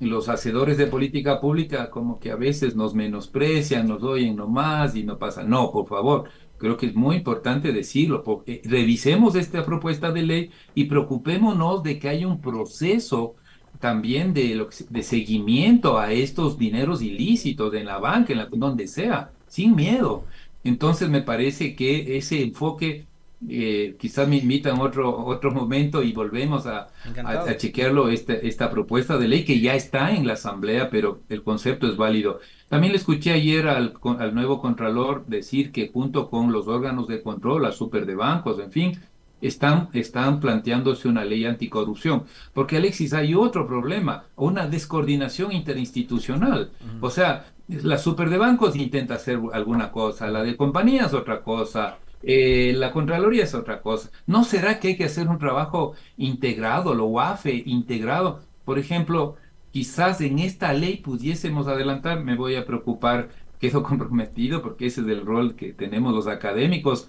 los 0.00 0.30
hacedores 0.30 0.78
de 0.78 0.86
política 0.86 1.40
pública 1.40 1.90
como 1.90 2.18
que 2.18 2.30
a 2.30 2.36
veces 2.36 2.74
nos 2.74 2.94
menosprecian, 2.94 3.86
nos 3.86 4.02
oyen 4.02 4.36
nomás 4.36 4.96
y 4.96 5.04
no 5.04 5.18
pasa. 5.18 5.44
No, 5.44 5.70
por 5.70 5.86
favor, 5.86 6.30
Creo 6.56 6.76
que 6.76 6.86
es 6.86 6.94
muy 6.94 7.16
importante 7.16 7.72
decirlo, 7.72 8.22
porque 8.22 8.62
revisemos 8.64 9.34
esta 9.34 9.64
propuesta 9.64 10.12
de 10.12 10.22
ley 10.22 10.50
y 10.74 10.84
preocupémonos 10.84 11.82
de 11.82 11.98
que 11.98 12.08
haya 12.08 12.28
un 12.28 12.40
proceso 12.40 13.34
también 13.80 14.32
de, 14.34 14.66
de 14.88 15.02
seguimiento 15.02 15.98
a 15.98 16.12
estos 16.12 16.58
dineros 16.58 17.02
ilícitos 17.02 17.74
en 17.74 17.86
la 17.86 17.98
banca, 17.98 18.32
en 18.32 18.38
la, 18.38 18.46
donde 18.46 18.86
sea, 18.88 19.30
sin 19.48 19.74
miedo. 19.74 20.24
Entonces 20.64 21.08
me 21.10 21.22
parece 21.22 21.76
que 21.76 22.16
ese 22.16 22.42
enfoque 22.42 23.06
eh, 23.48 23.96
quizás 23.98 24.26
me 24.26 24.36
invitan 24.36 24.80
otro, 24.80 25.26
otro 25.26 25.50
momento 25.50 26.02
y 26.02 26.12
volvemos 26.12 26.66
a, 26.66 26.88
a, 27.24 27.56
chequearlo, 27.56 28.08
esta, 28.08 28.32
esta 28.32 28.70
propuesta 28.70 29.18
de 29.18 29.28
ley 29.28 29.44
que 29.44 29.60
ya 29.60 29.74
está 29.74 30.12
en 30.12 30.26
la 30.26 30.34
Asamblea, 30.34 30.88
pero 30.88 31.20
el 31.28 31.42
concepto 31.42 31.86
es 31.86 31.96
válido. 31.96 32.40
También 32.68 32.92
le 32.92 32.98
escuché 32.98 33.32
ayer 33.32 33.68
al, 33.68 33.94
al 34.18 34.34
nuevo 34.34 34.60
Contralor 34.60 35.26
decir 35.26 35.72
que 35.72 35.88
junto 35.88 36.30
con 36.30 36.52
los 36.52 36.68
órganos 36.68 37.06
de 37.06 37.22
control, 37.22 37.62
la 37.62 37.72
super 37.72 38.06
de 38.06 38.14
bancos, 38.14 38.58
en 38.60 38.72
fin, 38.72 39.00
están, 39.40 39.88
están 39.92 40.40
planteándose 40.40 41.08
una 41.08 41.24
ley 41.24 41.44
anticorrupción. 41.44 42.24
Porque, 42.52 42.76
Alexis, 42.76 43.12
hay 43.12 43.34
otro 43.34 43.66
problema, 43.66 44.24
una 44.36 44.66
descoordinación 44.66 45.52
interinstitucional. 45.52 46.70
O 47.00 47.10
sea, 47.10 47.46
la 47.68 47.98
super 47.98 48.30
de 48.30 48.38
bancos 48.38 48.76
intenta 48.76 49.14
hacer 49.14 49.40
alguna 49.52 49.90
cosa, 49.90 50.28
la 50.28 50.42
de 50.42 50.56
compañías 50.56 51.14
otra 51.14 51.42
cosa, 51.42 51.98
eh, 52.26 52.72
la 52.76 52.90
Contraloría 52.90 53.44
es 53.44 53.54
otra 53.54 53.80
cosa. 53.82 54.10
¿No 54.26 54.44
será 54.44 54.80
que 54.80 54.88
hay 54.88 54.96
que 54.96 55.04
hacer 55.04 55.28
un 55.28 55.38
trabajo 55.38 55.94
integrado, 56.16 56.94
lo 56.94 57.06
UAFE 57.06 57.62
integrado? 57.66 58.40
Por 58.64 58.78
ejemplo, 58.78 59.36
quizás 59.70 60.20
en 60.20 60.38
esta 60.38 60.72
ley 60.72 60.96
pudiésemos 60.98 61.66
adelantar, 61.68 62.22
me 62.22 62.36
voy 62.36 62.56
a 62.56 62.64
preocupar, 62.66 63.28
quedo 63.60 63.82
comprometido 63.82 64.62
porque 64.62 64.86
ese 64.86 65.00
es 65.02 65.06
el 65.06 65.24
rol 65.24 65.54
que 65.54 65.72
tenemos 65.72 66.14
los 66.14 66.26
académicos, 66.26 67.08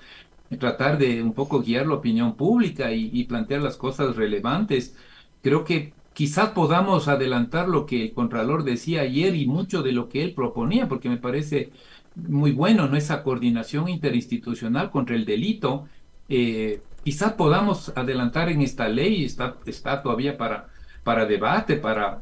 tratar 0.60 0.98
de 0.98 1.22
un 1.22 1.34
poco 1.34 1.62
guiar 1.62 1.88
la 1.88 1.96
opinión 1.96 2.36
pública 2.36 2.92
y, 2.92 3.24
plantear 3.26 3.62
las 3.62 3.78
cosas 3.78 4.16
relevantes. 4.16 4.96
Creo 5.42 5.64
que 5.64 5.94
quizás 6.14 6.50
podamos 6.50 7.08
adelantar 7.08 7.68
lo 7.68 7.86
que 7.86 8.04
el 8.04 8.14
Contralor 8.14 8.64
decía 8.64 9.02
ayer 9.02 9.36
y 9.36 9.48
mucho 9.48 9.84
de 9.84 9.92
lo 9.92 10.10
que 10.10 10.24
él 10.24 10.34
proponía, 10.34 10.88
porque 10.88 11.10
me 11.10 11.18
parece 11.18 11.72
muy 12.16 12.52
bueno, 12.52 12.88
¿no? 12.88 12.96
Esa 12.96 13.24
coordinación 13.24 13.90
interinstitucional 13.90 14.92
contra 14.92 15.16
el 15.16 15.26
delito. 15.26 15.88
Eh, 16.30 16.82
quizás 17.04 17.34
podamos 17.34 17.92
adelantar 17.96 18.50
en 18.50 18.62
esta 18.62 18.88
ley, 18.88 19.26
está, 19.26 19.58
está 19.66 20.02
todavía 20.02 20.38
para, 20.38 20.70
para 21.04 21.26
debate, 21.26 21.76
para 21.76 22.22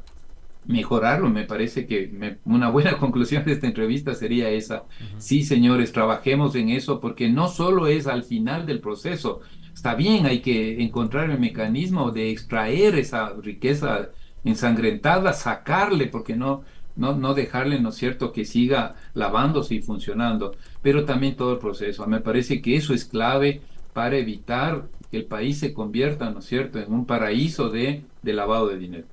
mejorarlo. 0.66 1.30
Me 1.30 1.44
parece 1.46 1.86
que 1.86 2.38
una 2.46 2.70
buena 2.70 2.98
conclusión 3.00 3.46
de 3.46 3.54
esta 3.54 3.68
entrevista 3.68 4.14
sería 4.16 4.50
esa. 4.50 4.84
Sí, 5.18 5.44
señores, 5.44 5.92
trabajemos 5.92 6.56
en 6.56 6.70
eso 6.70 7.00
porque 7.00 7.30
no 7.30 7.48
solo 7.48 7.88
es 7.88 8.08
al 8.08 8.24
final 8.24 8.66
del 8.66 8.80
proceso. 8.80 9.42
Está 9.74 9.96
bien, 9.96 10.26
hay 10.26 10.42
que 10.42 10.82
encontrar 10.84 11.30
el 11.30 11.40
mecanismo 11.40 12.12
de 12.12 12.32
extraer 12.32 12.96
esa 12.96 13.34
riqueza 13.34 14.10
ensangrentada, 14.44 15.34
sacarle, 15.34 16.08
porque 16.08 16.36
no, 16.36 16.64
no, 16.96 17.16
no 17.16 17.34
dejarle, 17.34 17.80
¿no 17.80 17.90
es 17.90 17.96
cierto?, 17.96 18.32
que 18.32 18.46
siga 18.46 18.96
lavándose 19.14 19.76
y 19.76 19.82
funcionando, 19.82 20.56
pero 20.82 21.06
también 21.06 21.36
todo 21.36 21.54
el 21.54 21.60
proceso. 21.60 22.06
Me 22.08 22.22
parece 22.22 22.62
que 22.62 22.76
eso 22.76 22.94
es 22.94 23.06
clave 23.06 23.62
para 23.94 24.18
evitar 24.18 24.90
que 25.10 25.18
el 25.18 25.26
país 25.26 25.60
se 25.60 25.74
convierta, 25.74 26.30
¿no 26.30 26.40
es 26.40 26.46
cierto?, 26.46 26.80
en 26.80 26.92
un 26.94 27.06
paraíso 27.06 27.70
de, 27.70 28.06
de 28.22 28.34
lavado 28.34 28.68
de 28.68 28.78
dinero. 28.78 29.08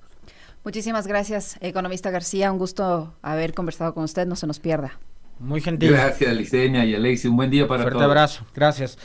Muchísimas 0.65 1.07
gracias, 1.07 1.57
economista 1.61 2.11
García. 2.11 2.53
Un 2.53 2.59
gusto 2.59 3.15
haber 3.23 3.55
conversado 3.55 3.95
con 3.95 4.05
usted. 4.05 4.27
No 4.27 4.37
se 4.37 4.47
nos 4.47 4.61
pierda. 4.61 4.99
Muy 5.39 5.63
gentil. 5.63 5.93
Gracias, 5.93 6.35
Liceña 6.35 6.85
y 6.85 6.95
Alexi. 6.95 7.29
Un 7.29 7.37
buen 7.37 7.51
día 7.51 7.67
para 7.67 7.83
todos. 7.83 7.93
Fuerte 7.95 8.05
abrazo. 8.05 8.47
Gracias. 8.55 8.99